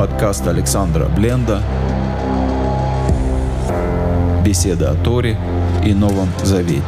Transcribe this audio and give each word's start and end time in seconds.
Подкаст 0.00 0.46
Александра 0.46 1.10
Бленда 1.14 1.62
Беседа 4.42 4.92
о 4.92 4.94
Торе 4.94 5.36
и 5.84 5.92
Новом 5.92 6.30
Завете. 6.42 6.82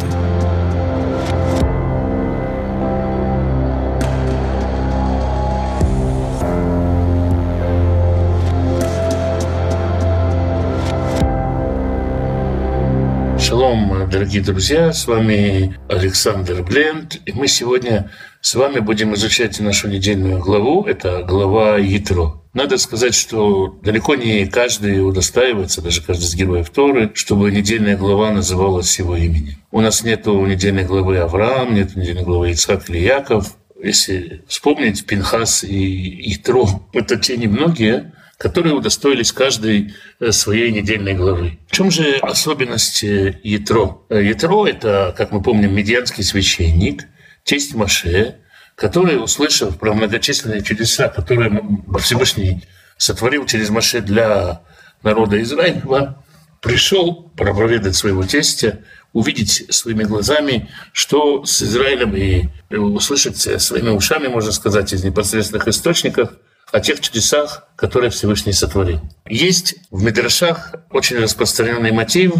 Шалом, 13.38 14.08
дорогие 14.08 14.40
друзья, 14.42 14.90
с 14.94 15.06
вами 15.06 15.76
Александр 15.90 16.62
Бленд, 16.62 17.20
и 17.26 17.32
мы 17.32 17.46
сегодня 17.46 18.10
с 18.40 18.54
вами 18.54 18.78
будем 18.78 19.12
изучать 19.16 19.60
нашу 19.60 19.88
недельную 19.88 20.38
главу, 20.38 20.86
это 20.86 21.22
глава 21.24 21.76
Ятро. 21.76 22.41
Надо 22.54 22.76
сказать, 22.76 23.14
что 23.14 23.78
далеко 23.82 24.14
не 24.14 24.44
каждый 24.46 25.06
удостаивается, 25.06 25.80
даже 25.80 26.02
каждый 26.02 26.24
из 26.24 26.34
героев 26.34 26.68
Торы, 26.68 27.10
чтобы 27.14 27.50
недельная 27.50 27.96
глава 27.96 28.30
называлась 28.30 28.98
его 28.98 29.16
именем. 29.16 29.56
У 29.70 29.80
нас 29.80 30.04
нет 30.04 30.26
недельной 30.26 30.84
главы 30.84 31.16
Авраам, 31.16 31.74
нет 31.74 31.96
недельной 31.96 32.24
главы 32.24 32.50
Ицхак 32.50 32.90
или 32.90 32.98
Яков. 32.98 33.56
Если 33.82 34.44
вспомнить, 34.48 35.06
Пинхас 35.06 35.64
и 35.64 36.30
Ятро– 36.30 36.66
это 36.92 37.16
те 37.16 37.38
немногие, 37.38 38.12
которые 38.36 38.74
удостоились 38.74 39.32
каждой 39.32 39.94
э, 40.20 40.30
своей 40.30 40.72
недельной 40.72 41.14
главы. 41.14 41.58
В 41.68 41.74
чем 41.74 41.90
же 41.90 42.18
особенность 42.20 43.02
Ятро? 43.02 44.02
Ятро– 44.10 44.66
это, 44.66 45.14
как 45.16 45.32
мы 45.32 45.42
помним, 45.42 45.74
медианский 45.74 46.22
священник, 46.22 47.04
тесть 47.44 47.74
Маше, 47.74 48.41
который, 48.74 49.22
услышав 49.22 49.78
про 49.78 49.94
многочисленные 49.94 50.62
чудеса, 50.62 51.08
которые 51.08 51.62
Всевышний 52.00 52.64
сотворил 52.96 53.46
через 53.46 53.70
Маше 53.70 54.00
для 54.00 54.62
народа 55.02 55.40
Израиля, 55.42 56.16
пришел 56.60 57.30
проповедовать 57.36 57.96
своего 57.96 58.22
тестя, 58.24 58.80
увидеть 59.12 59.66
своими 59.74 60.04
глазами, 60.04 60.70
что 60.92 61.44
с 61.44 61.62
Израилем, 61.62 62.16
и 62.16 62.48
услышать 62.74 63.36
своими 63.36 63.90
ушами, 63.90 64.28
можно 64.28 64.52
сказать, 64.52 64.92
из 64.92 65.04
непосредственных 65.04 65.68
источников 65.68 66.30
о 66.70 66.80
тех 66.80 67.00
чудесах, 67.00 67.68
которые 67.76 68.10
Всевышний 68.10 68.52
сотворил. 68.52 69.00
Есть 69.28 69.74
в 69.90 70.02
Медрашах 70.02 70.74
очень 70.90 71.18
распространенный 71.18 71.92
мотив 71.92 72.32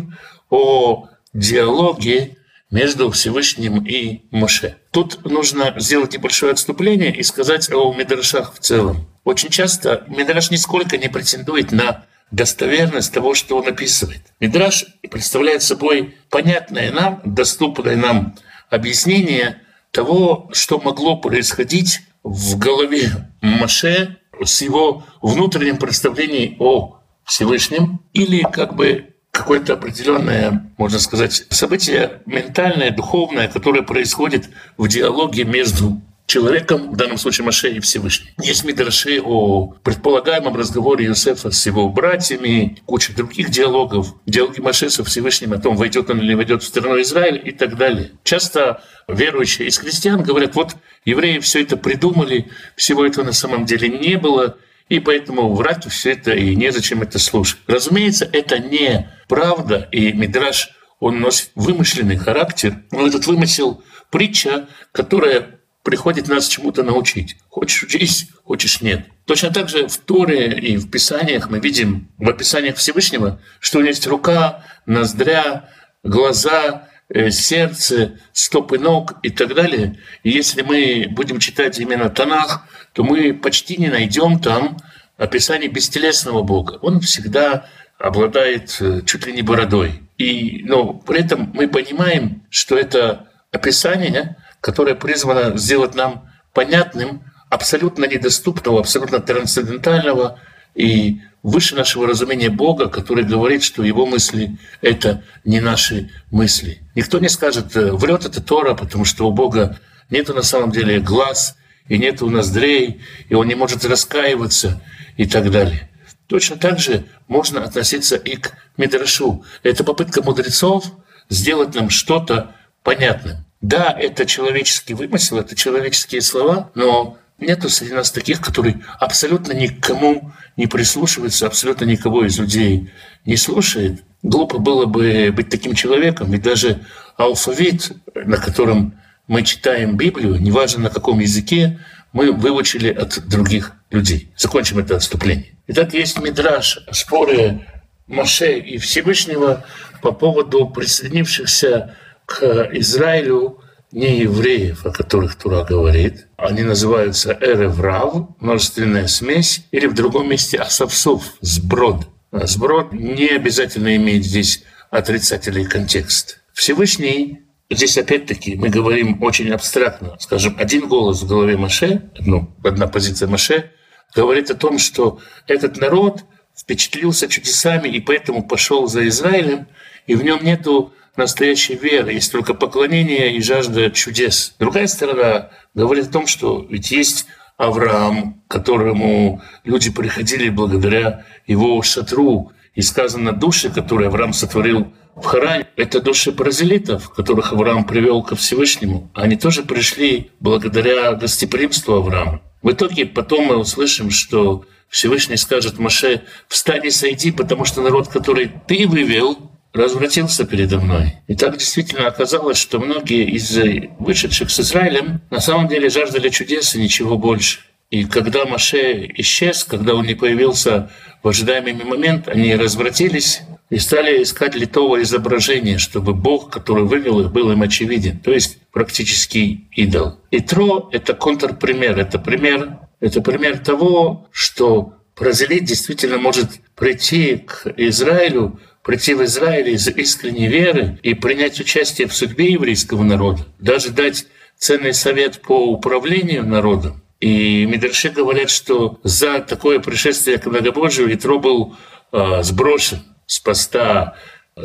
о 0.49 1.09
диалоге 1.34 2.39
между 2.73 3.11
Всевышним 3.11 3.87
и 3.87 4.23
Моше. 4.33 4.78
Тут 4.91 5.25
нужно 5.25 5.75
сделать 5.78 6.15
небольшое 6.15 6.53
отступление 6.53 7.15
и 7.15 7.23
сказать 7.23 7.70
о 7.73 7.95
Медрашах 7.95 8.55
в 8.55 8.59
целом. 8.59 9.09
Очень 9.23 9.51
часто 9.51 10.05
Медраш 10.09 10.51
нисколько 10.51 10.98
не 10.98 11.09
претендует 11.09 11.70
на 11.70 12.05
достоверность 12.33 13.12
того, 13.12 13.34
что 13.34 13.59
он 13.59 13.69
описывает. 13.69 14.23
Мидраш 14.41 14.87
представляет 15.09 15.62
собой 15.62 16.17
понятное 16.31 16.91
нам, 16.91 17.20
доступное 17.25 17.95
нам 17.95 18.34
объяснение 18.70 19.61
того, 19.93 20.48
что 20.53 20.81
могло 20.81 21.19
происходить 21.19 22.00
в 22.25 22.59
голове 22.59 23.31
Маше 23.43 24.17
с 24.43 24.62
его 24.62 25.05
внутренним 25.20 25.77
представлением 25.77 26.56
о 26.59 27.03
Всевышнем 27.25 28.00
или 28.15 28.43
как 28.43 28.75
бы 28.75 29.12
какое-то 29.33 29.72
определенное, 29.72 30.70
можно 30.77 30.98
сказать, 30.98 31.47
событие 31.48 32.20
ментальное, 32.27 32.91
духовное, 32.91 33.48
которое 33.48 33.83
происходит 33.83 34.48
в 34.77 34.86
диалоге 34.86 35.44
между 35.44 36.00
человеком, 36.27 36.92
в 36.92 36.97
данном 36.97 37.19
случае 37.19 37.47
Маше 37.47 37.70
и 37.70 37.80
Всевышним. 37.80 38.28
Есть 38.41 38.64
мидраши 38.64 39.20
о 39.22 39.75
предполагаемом 39.83 40.55
разговоре 40.55 41.06
Юсефа 41.06 41.50
с 41.50 41.66
его 41.66 41.88
братьями, 41.88 42.78
куча 42.86 43.14
других 43.14 43.50
диалогов, 43.50 44.14
диалоги 44.27 44.60
Маше 44.60 44.88
со 44.88 45.03
Всевышним 45.03 45.53
о 45.54 45.59
том, 45.59 45.76
войдет 45.76 46.10
он 46.10 46.21
или 46.21 46.34
войдет 46.34 46.62
в 46.62 46.66
страну 46.66 47.00
Израиль 47.03 47.41
и 47.44 47.53
так 47.53 47.76
далее. 47.76 48.12
Часто 48.25 48.82
верующие 49.09 49.69
из 49.69 49.78
христиан 49.78 50.22
говорят, 50.22 50.54
вот 50.54 50.76
евреи 51.04 51.38
все 51.38 51.62
это 51.62 51.76
придумали, 51.76 52.50
всего 52.76 53.04
этого 53.04 53.25
на 53.25 53.32
самом 53.32 53.65
деле 53.65 53.88
не 53.88 54.16
было, 54.16 54.56
и 54.92 55.00
поэтому 55.00 55.54
врать 55.54 55.91
все 55.91 56.12
это 56.12 56.32
и 56.32 56.54
незачем 56.54 57.00
это 57.00 57.19
слушать. 57.19 57.58
Разумеется, 57.66 58.28
это 58.30 58.58
не 58.58 59.10
правда, 59.26 59.88
и 59.91 60.12
Мидраш, 60.12 60.69
он 61.00 61.19
носит 61.19 61.50
вымышленный 61.54 62.19
характер, 62.19 62.82
но 62.91 63.06
этот 63.06 63.26
вымысел 63.26 63.82
притча, 64.10 64.69
которая 64.92 65.60
приходит 65.82 66.28
нас 66.28 66.47
чему-то 66.47 66.82
научить. 66.82 67.38
Хочешь 67.48 67.84
учись, 67.84 68.28
хочешь 68.44 68.82
нет. 68.82 69.06
Точно 69.25 69.50
так 69.50 69.70
же 69.70 69.88
в 69.88 69.97
Торе 69.97 70.58
и 70.58 70.76
в 70.76 70.91
Писаниях 70.91 71.48
мы 71.48 71.59
видим, 71.59 72.10
в 72.19 72.28
описаниях 72.28 72.76
Всевышнего, 72.76 73.41
что 73.60 73.78
у 73.78 73.80
него 73.80 73.88
есть 73.88 74.06
рука, 74.06 74.62
ноздря, 74.84 75.70
глаза, 76.03 76.86
сердце, 77.31 78.19
стопы 78.33 78.78
ног 78.78 79.15
и 79.23 79.31
так 79.31 79.55
далее. 79.55 79.99
И 80.23 80.31
если 80.31 80.62
мы 80.62 81.06
будем 81.11 81.39
читать 81.39 81.78
именно 81.78 82.09
Танах, 82.09 82.67
то 82.93 83.05
мы 83.05 83.34
почти 83.34 83.77
не 83.77 83.89
найдем 83.89 84.39
там 84.39 84.78
описание 85.17 85.69
бестелесного 85.69 86.43
Бога. 86.43 86.78
Он 86.83 87.01
всегда 87.01 87.67
обладает 87.99 88.77
э, 88.81 89.03
чуть 89.06 89.27
ли 89.27 89.33
не 89.33 89.43
бородой. 89.43 90.03
И, 90.19 90.62
но 90.65 90.95
при 90.95 91.21
этом 91.21 91.53
мы 91.55 91.69
понимаем, 91.69 92.43
что 92.51 92.77
это 92.77 93.28
описание, 93.53 94.37
которое 94.61 94.95
призвано 94.95 95.56
сделать 95.56 95.95
нам 95.95 96.28
понятным 96.53 97.25
абсолютно 97.49 98.06
недоступного, 98.06 98.81
абсолютно 98.81 99.21
трансцендентального 99.21 100.41
и 100.75 101.21
выше 101.43 101.75
нашего 101.75 102.06
разумения 102.06 102.50
Бога, 102.50 102.88
который 102.88 103.25
говорит, 103.25 103.62
что 103.62 103.83
его 103.83 104.06
мысли— 104.06 104.56
это 104.81 105.25
не 105.44 105.60
наши 105.60 106.10
мысли. 106.31 106.83
Никто 106.94 107.19
не 107.19 107.28
скажет, 107.28 107.77
э, 107.77 107.93
врет 107.93 108.25
это 108.25 108.43
Тора, 108.43 108.75
потому 108.75 109.05
что 109.05 109.27
у 109.27 109.33
Бога 109.33 109.78
нет 110.10 110.28
на 110.28 110.43
самом 110.43 110.71
деле 110.71 111.00
глаз, 111.00 111.56
и 111.88 111.99
нет 111.99 112.22
у 112.22 112.31
ноздрей, 112.31 113.00
и 113.28 113.34
он 113.34 113.49
не 113.49 113.55
может 113.55 113.84
раскаиваться 113.84 114.81
и 115.16 115.27
так 115.27 115.50
далее. 115.50 115.91
Точно 116.27 116.56
так 116.56 116.78
же 116.78 117.04
можно 117.28 117.62
относиться 117.62 118.16
и 118.16 118.37
к 118.37 118.53
Мидрашу. 118.77 119.44
Это 119.62 119.84
попытка 119.84 120.22
мудрецов 120.22 120.84
сделать 121.28 121.75
нам 121.75 121.91
что-то 121.91 122.54
понятным. 122.83 123.44
Да, 123.60 123.94
это 123.99 124.27
человеческий 124.27 124.94
вымысел, 124.94 125.39
это 125.39 125.54
человеческие 125.54 126.21
слова, 126.21 126.71
но 126.75 127.19
нету 127.42 127.69
среди 127.69 127.92
нас 127.92 128.10
таких, 128.10 128.41
которые 128.41 128.80
абсолютно 128.98 129.53
никому 129.53 130.32
не 130.56 130.66
прислушиваются, 130.66 131.47
абсолютно 131.47 131.84
никого 131.84 132.25
из 132.25 132.38
людей 132.38 132.91
не 133.25 133.36
слушает. 133.36 134.03
Глупо 134.22 134.58
было 134.58 134.86
бы 134.86 135.32
быть 135.34 135.48
таким 135.48 135.75
человеком, 135.75 136.32
и 136.32 136.38
даже 136.38 136.80
алфавит, 137.16 137.92
на 138.14 138.36
котором 138.36 138.94
мы 139.26 139.42
читаем 139.42 139.97
Библию, 139.97 140.41
неважно 140.41 140.84
на 140.84 140.91
каком 140.91 141.19
языке, 141.19 141.80
мы 142.12 142.32
выучили 142.32 142.92
от 142.92 143.26
других 143.26 143.72
людей. 143.91 144.32
Закончим 144.36 144.78
это 144.78 144.97
отступление. 144.97 145.53
Итак, 145.66 145.94
есть 145.94 146.20
мидраж, 146.20 146.78
споры 146.91 147.66
Моше 148.06 148.59
и 148.59 148.78
Всевышнего 148.78 149.64
по 150.03 150.12
поводу 150.12 150.69
присоединившихся 150.69 151.97
к 152.26 152.70
Израилю 152.72 153.62
неевреев, 153.92 154.84
о 154.86 154.91
которых 154.91 155.36
Тура 155.36 155.64
говорит. 155.64 156.26
Они 156.36 156.62
называются 156.62 157.36
Эреврав, 157.41 158.28
множественная 158.41 159.06
смесь, 159.06 159.66
или 159.70 159.86
в 159.86 159.94
другом 159.94 160.28
месте 160.28 160.58
Асавсов, 160.58 161.22
сброд. 161.41 162.08
Сброд 162.32 162.92
не 162.92 163.28
обязательно 163.28 163.94
имеет 163.97 164.25
здесь 164.25 164.64
отрицательный 164.91 165.66
контекст. 165.66 166.41
Всевышний 166.53 167.42
Здесь 167.72 167.97
опять-таки 167.97 168.54
мы 168.54 168.69
говорим 168.69 169.22
очень 169.22 169.50
абстрактно. 169.50 170.16
Скажем, 170.20 170.56
один 170.59 170.88
голос 170.88 171.22
в 171.22 171.26
голове 171.26 171.56
Маше, 171.56 172.10
ну, 172.20 172.54
одна 172.62 172.86
позиция 172.86 173.28
Маше, 173.28 173.71
говорит 174.15 174.50
о 174.50 174.54
том, 174.54 174.78
что 174.78 175.21
этот 175.47 175.78
народ 175.78 176.22
впечатлился 176.54 177.28
чудесами 177.28 177.88
и 177.88 177.98
поэтому 178.00 178.47
пошел 178.47 178.86
за 178.88 179.09
Израилем, 179.09 179.68
и 180.06 180.15
в 180.15 180.22
нем 180.22 180.45
нету 180.45 180.92
настоящей 181.16 181.74
веры, 181.74 182.12
есть 182.12 182.32
только 182.32 182.54
поклонение 182.54 183.36
и 183.36 183.42
жажда 183.42 183.91
чудес. 183.91 184.54
Другая 184.59 184.86
сторона 184.86 185.50
говорит 185.74 186.09
о 186.09 186.12
том, 186.12 186.26
что 186.26 186.66
ведь 186.68 186.91
есть 186.91 187.26
Авраам, 187.56 188.42
которому 188.48 189.42
люди 189.64 189.91
приходили 189.91 190.48
благодаря 190.48 191.24
его 191.47 191.80
шатру, 191.82 192.53
и 192.74 192.80
сказано, 192.80 193.32
души, 193.32 193.70
которые 193.70 194.09
Авраам 194.09 194.32
сотворил 194.32 194.92
в 195.14 195.24
Харане, 195.24 195.66
это 195.76 196.00
души 196.00 196.32
паразелитов, 196.32 197.10
которых 197.10 197.53
Авраам 197.53 197.84
привел 197.84 198.22
ко 198.22 198.34
Всевышнему. 198.34 199.10
Они 199.14 199.36
тоже 199.36 199.62
пришли 199.62 200.30
благодаря 200.41 201.12
гостеприимству 201.12 201.94
Авраама. 201.94 202.41
В 202.62 202.70
итоге 202.70 203.04
потом 203.04 203.47
мы 203.47 203.56
услышим, 203.56 204.10
что 204.10 204.64
Всевышний 204.88 205.36
скажет 205.36 205.78
Маше, 205.78 206.22
встань 206.48 206.86
и 206.86 206.91
сойди, 206.91 207.30
потому 207.30 207.64
что 207.64 207.82
народ, 207.82 208.09
который 208.09 208.50
ты 208.66 208.86
вывел, 208.86 209.52
развратился 209.72 210.45
передо 210.45 210.78
мной. 210.78 211.15
И 211.27 211.34
так 211.34 211.57
действительно 211.57 212.07
оказалось, 212.07 212.59
что 212.59 212.78
многие 212.78 213.24
из 213.24 213.59
вышедших 213.98 214.51
с 214.51 214.60
Израилем 214.60 215.21
на 215.30 215.41
самом 215.41 215.69
деле 215.69 215.89
жаждали 215.89 216.28
чудес 216.28 216.74
и 216.74 216.80
ничего 216.80 217.16
больше. 217.16 217.60
И 217.91 218.04
когда 218.04 218.47
Маше 218.47 219.07
исчез, 219.19 219.65
когда 219.65 219.95
он 219.95 220.07
не 220.07 220.15
появился 220.15 220.91
в 221.22 221.28
ожидаемый 221.28 221.74
момент, 221.74 222.27
они 222.27 222.54
развратились 222.57 223.42
и 223.69 223.78
стали 223.78 224.22
искать 224.22 224.54
литого 224.54 225.03
изображения, 225.03 225.78
чтобы 225.78 226.15
Бог, 226.15 226.51
который 226.51 226.84
вывел 226.84 227.21
их, 227.21 227.33
был 227.33 227.53
им 227.53 227.63
очевиден. 227.63 228.19
То 228.19 228.33
есть 228.33 228.59
практически 228.72 229.69
идол. 229.72 230.21
И 230.30 230.41
Тро— 230.41 230.89
это 230.92 231.15
контрпример, 231.15 231.98
это 231.98 232.19
пример, 232.19 232.78
это 233.01 233.21
пример 233.21 233.59
того, 233.59 234.28
что 234.30 234.95
прозелит 235.14 235.64
действительно 235.64 236.18
может 236.18 236.48
прийти 236.74 237.36
к 237.36 237.72
Израилю, 237.76 238.60
прийти 238.82 239.14
в 239.14 239.22
Израиль 239.24 239.70
из 239.70 239.86
искренней 239.88 240.48
веры 240.48 240.98
и 241.03 241.14
принять 241.14 241.60
участие 241.60 242.09
в 242.09 242.14
судьбе 242.14 242.53
еврейского 242.53 243.03
народа, 243.03 243.47
даже 243.59 243.91
дать 243.91 244.26
ценный 244.59 244.94
совет 244.94 245.41
по 245.41 245.70
управлению 245.70 246.47
народом, 246.47 247.03
и 247.22 247.66
Мидраши 247.66 248.10
говорят, 248.10 248.50
что 248.50 248.98
за 249.04 249.38
такое 249.38 249.78
пришествие 249.78 250.38
к 250.38 250.47
многобожию 250.47 251.14
Итро 251.14 251.38
был 251.38 251.76
э, 252.10 252.42
сброшен 252.42 252.98
с 253.26 253.38
поста 253.38 254.16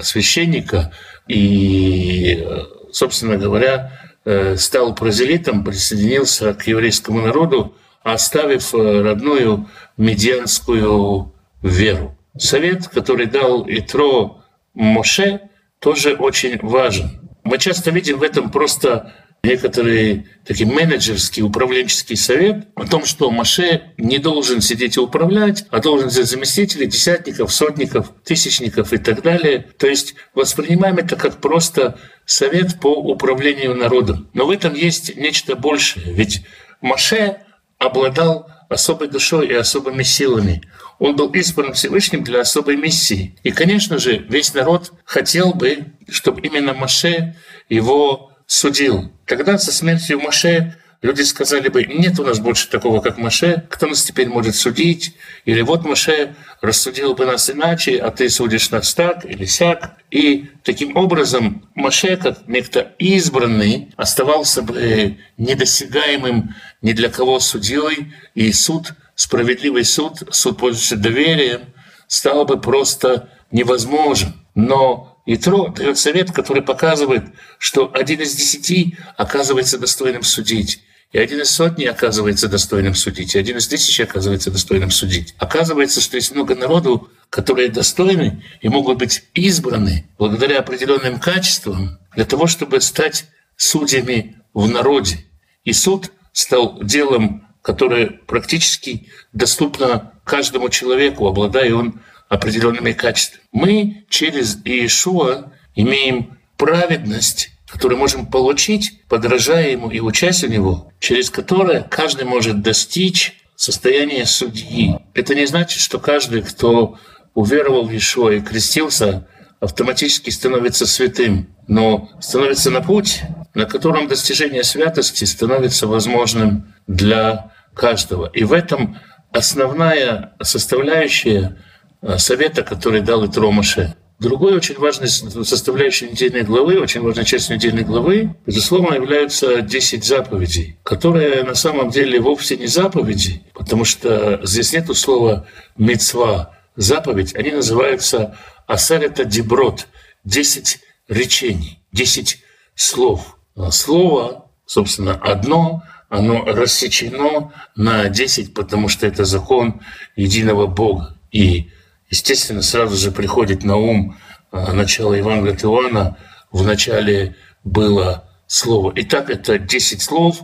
священника 0.02 0.92
и, 1.28 2.44
собственно 2.92 3.38
говоря, 3.38 3.92
э, 4.26 4.56
стал 4.58 4.96
прозелитом, 4.96 5.64
присоединился 5.64 6.56
к 6.56 6.66
еврейскому 6.66 7.22
народу, 7.22 7.76
оставив 8.14 8.74
э, 8.74 9.02
родную 9.02 9.70
медианскую 9.98 11.34
веру. 11.62 12.18
Совет, 12.38 12.88
который 12.88 13.26
дал 13.26 13.66
Итро 13.68 14.44
Моше, 14.74 15.42
тоже 15.80 16.14
очень 16.14 16.58
важен. 16.62 17.20
Мы 17.44 17.58
часто 17.58 17.92
видим 17.92 18.20
в 18.20 18.24
этом 18.24 18.50
просто 18.50 19.14
некоторый 19.44 20.28
такой 20.46 20.66
менеджерский, 20.66 21.44
управленческий 21.44 22.16
совет 22.16 22.68
о 22.76 22.86
том, 22.86 23.06
что 23.06 23.30
Маше 23.30 23.94
не 23.98 24.20
должен 24.20 24.62
сидеть 24.62 24.98
и 24.98 25.00
управлять, 25.00 25.66
а 25.70 25.80
должен 25.80 26.08
взять 26.08 26.28
заместителей, 26.28 26.88
десятников, 26.88 27.54
сотников, 27.54 28.12
тысячников 28.24 28.94
и 28.94 28.98
так 28.98 29.22
далее. 29.22 29.66
То 29.78 29.88
есть 29.88 30.16
воспринимаем 30.34 30.98
это 30.98 31.16
как 31.16 31.38
просто 31.38 31.98
совет 32.26 32.80
по 32.80 32.96
управлению 32.96 33.76
народом. 33.76 34.30
Но 34.34 34.46
в 34.46 34.52
этом 34.52 34.74
есть 34.74 35.16
нечто 35.16 35.56
большее. 35.56 36.14
Ведь 36.14 36.44
Маше 36.82 37.38
обладал 37.78 38.50
особой 38.70 39.08
душой 39.08 39.48
и 39.48 39.54
особыми 39.54 40.04
силами. 40.04 40.62
Он 41.00 41.16
был 41.16 41.30
избран 41.32 41.74
Всевышним 41.74 42.24
для 42.24 42.42
особой 42.42 42.76
миссии. 42.76 43.36
И, 43.44 43.52
конечно 43.52 43.98
же, 43.98 44.18
весь 44.18 44.54
народ 44.54 44.92
хотел 45.06 45.54
бы, 45.54 45.86
чтобы 46.10 46.42
именно 46.42 46.74
Маше 46.74 47.36
его 47.70 48.32
судил. 48.48 49.12
Тогда 49.26 49.58
со 49.58 49.72
смертью 49.72 50.20
Маше 50.20 50.76
люди 51.02 51.22
сказали 51.22 51.70
бы, 51.70 51.86
нет 51.86 52.20
у 52.20 52.24
нас 52.24 52.40
больше 52.40 52.70
такого, 52.70 53.02
как 53.02 53.18
Маше, 53.18 53.66
кто 53.70 53.88
нас 53.88 54.04
теперь 54.04 54.28
может 54.28 54.56
судить? 54.56 55.16
Или 55.46 55.62
вот 55.62 55.86
Маше 55.86 56.36
рассудил 56.62 57.14
бы 57.14 57.26
нас 57.26 57.50
иначе, 57.50 57.98
а 57.98 58.12
ты 58.12 58.30
судишь 58.30 58.72
нас 58.72 58.94
так 58.94 59.26
или 59.26 59.46
сяк. 59.46 59.98
И 60.12 60.50
таким 60.64 60.96
образом 60.98 61.70
Маше, 61.76 62.18
как 62.18 62.48
некто 62.48 62.94
избранный, 63.00 63.94
оставался 63.96 64.62
бы 64.62 65.18
недосягаемым 65.38 66.56
ни 66.82 66.94
для 66.94 67.10
кого 67.10 67.40
судьей, 67.40 68.14
и 68.36 68.52
суд, 68.52 68.94
справедливый 69.16 69.86
суд, 69.86 70.24
суд, 70.32 70.58
пользующийся 70.58 70.98
доверием, 70.98 71.62
стал 72.08 72.46
бы 72.46 72.60
просто 72.60 73.30
невозможен. 73.52 74.34
Но 74.56 75.22
Итро 75.26 75.68
дает 75.68 75.98
совет, 75.98 76.32
который 76.32 76.64
показывает, 76.64 77.26
что 77.60 77.92
один 77.94 78.22
из 78.22 78.34
десяти 78.34 78.98
оказывается 79.18 79.78
достойным 79.78 80.24
судить. 80.24 80.82
И 81.12 81.18
один 81.18 81.42
из 81.42 81.52
сотни 81.52 81.86
оказывается 81.86 82.50
достойным 82.50 82.94
судить, 82.94 83.36
и 83.36 83.40
один 83.40 83.58
из 83.58 83.68
тысячи 83.68 84.02
оказывается 84.02 84.52
достойным 84.52 84.92
судить. 84.92 85.36
Оказывается, 85.38 86.02
что 86.02 86.18
есть 86.18 86.36
много 86.36 86.54
народу, 86.56 87.10
которые 87.30 87.70
достойны 87.70 88.44
и 88.62 88.68
могут 88.68 88.98
быть 88.98 89.24
избраны 89.34 90.10
благодаря 90.18 90.60
определенным 90.60 91.20
качествам 91.20 92.00
для 92.16 92.26
того, 92.26 92.48
чтобы 92.48 92.82
стать 92.82 93.26
судьями 93.56 94.38
в 94.54 94.68
народе. 94.68 95.26
И 95.64 95.74
суд 95.74 96.12
стал 96.34 96.82
делом, 96.84 97.48
которое 97.62 98.08
практически 98.08 99.10
доступно 99.34 100.14
каждому 100.24 100.70
человеку, 100.70 101.28
обладая 101.28 101.74
он 101.74 102.02
определенными 102.30 102.92
качествами. 102.92 103.44
Мы 103.52 104.06
через 104.10 104.58
Иешуа 104.66 105.54
имеем 105.76 106.38
праведность, 106.58 107.52
которую 107.68 108.00
можем 108.00 108.26
получить, 108.26 109.02
подражая 109.08 109.72
ему 109.72 109.90
и 109.90 110.00
учась 110.00 110.44
у 110.44 110.48
него, 110.48 110.92
через 111.00 111.30
которое 111.30 111.82
каждый 111.82 112.26
может 112.26 112.62
достичь 112.62 113.44
состояния 113.56 114.26
судьи. 114.26 114.96
Это 115.14 115.36
не 115.36 115.46
значит, 115.46 115.82
что 115.82 116.00
каждый, 116.00 116.42
кто 116.42 116.98
уверовал 117.34 117.86
в 117.86 117.92
Иешуа 117.92 118.32
и 118.32 118.42
крестился, 118.42 119.28
автоматически 119.60 120.30
становится 120.30 120.86
святым, 120.86 121.50
но 121.68 122.10
становится 122.20 122.72
на 122.72 122.82
путь, 122.82 123.22
на 123.54 123.66
котором 123.66 124.08
достижение 124.08 124.64
святости 124.64 125.26
становится 125.26 125.88
возможным 125.88 126.74
для 126.88 127.52
каждого. 127.74 128.28
И 128.28 128.44
в 128.44 128.54
этом 128.54 128.98
основная 129.32 130.34
составляющая 130.42 131.58
Э, 132.02 132.18
совета, 132.18 132.64
который 132.64 133.02
дал 133.02 133.26
Итро 133.26 133.52
Маше. 133.52 133.96
Другой 134.20 134.56
очень 134.56 134.80
важной 134.80 135.08
составляющей 135.10 136.10
недельной 136.10 136.42
главы, 136.42 136.80
очень 136.80 137.02
важной 137.02 137.24
частью 137.24 137.56
недельной 137.56 137.84
главы, 137.84 138.36
безусловно, 138.48 138.96
являются 138.96 139.62
10 139.62 140.04
заповедей, 140.04 140.80
которые 140.82 141.44
на 141.44 141.54
самом 141.54 141.92
деле 141.92 142.20
вовсе 142.20 142.58
не 142.58 142.66
заповеди, 142.66 143.44
потому 143.54 143.86
что 143.86 144.40
здесь 144.44 144.74
нет 144.74 144.88
слова 144.98 145.46
«мецва», 145.78 146.58
заповедь, 146.76 147.36
они 147.36 147.52
называются 147.52 148.36
«асарета 148.66 149.24
деброд», 149.24 149.88
10 150.24 150.80
речений, 151.08 151.80
10 151.92 152.44
слов. 152.74 153.38
Слово, 153.70 154.50
собственно, 154.66 155.14
одно, 155.14 155.84
оно 156.10 156.44
рассечено 156.44 157.54
на 157.76 158.10
10, 158.10 158.54
потому 158.54 158.88
что 158.90 159.06
это 159.06 159.26
закон 159.26 159.82
единого 160.16 160.66
Бога. 160.68 161.18
И 161.32 161.70
естественно, 162.10 162.62
сразу 162.62 162.96
же 162.96 163.12
приходит 163.12 163.64
на 163.64 163.78
ум 163.78 164.18
а, 164.52 164.74
начало 164.74 165.14
Евангелия 165.14 165.56
Иоанна. 165.56 166.18
В 166.52 166.64
начале 166.64 167.36
было 167.64 168.30
слово. 168.48 168.94
Итак, 168.96 169.30
это 169.30 169.60
10 169.60 170.02
слов, 170.02 170.42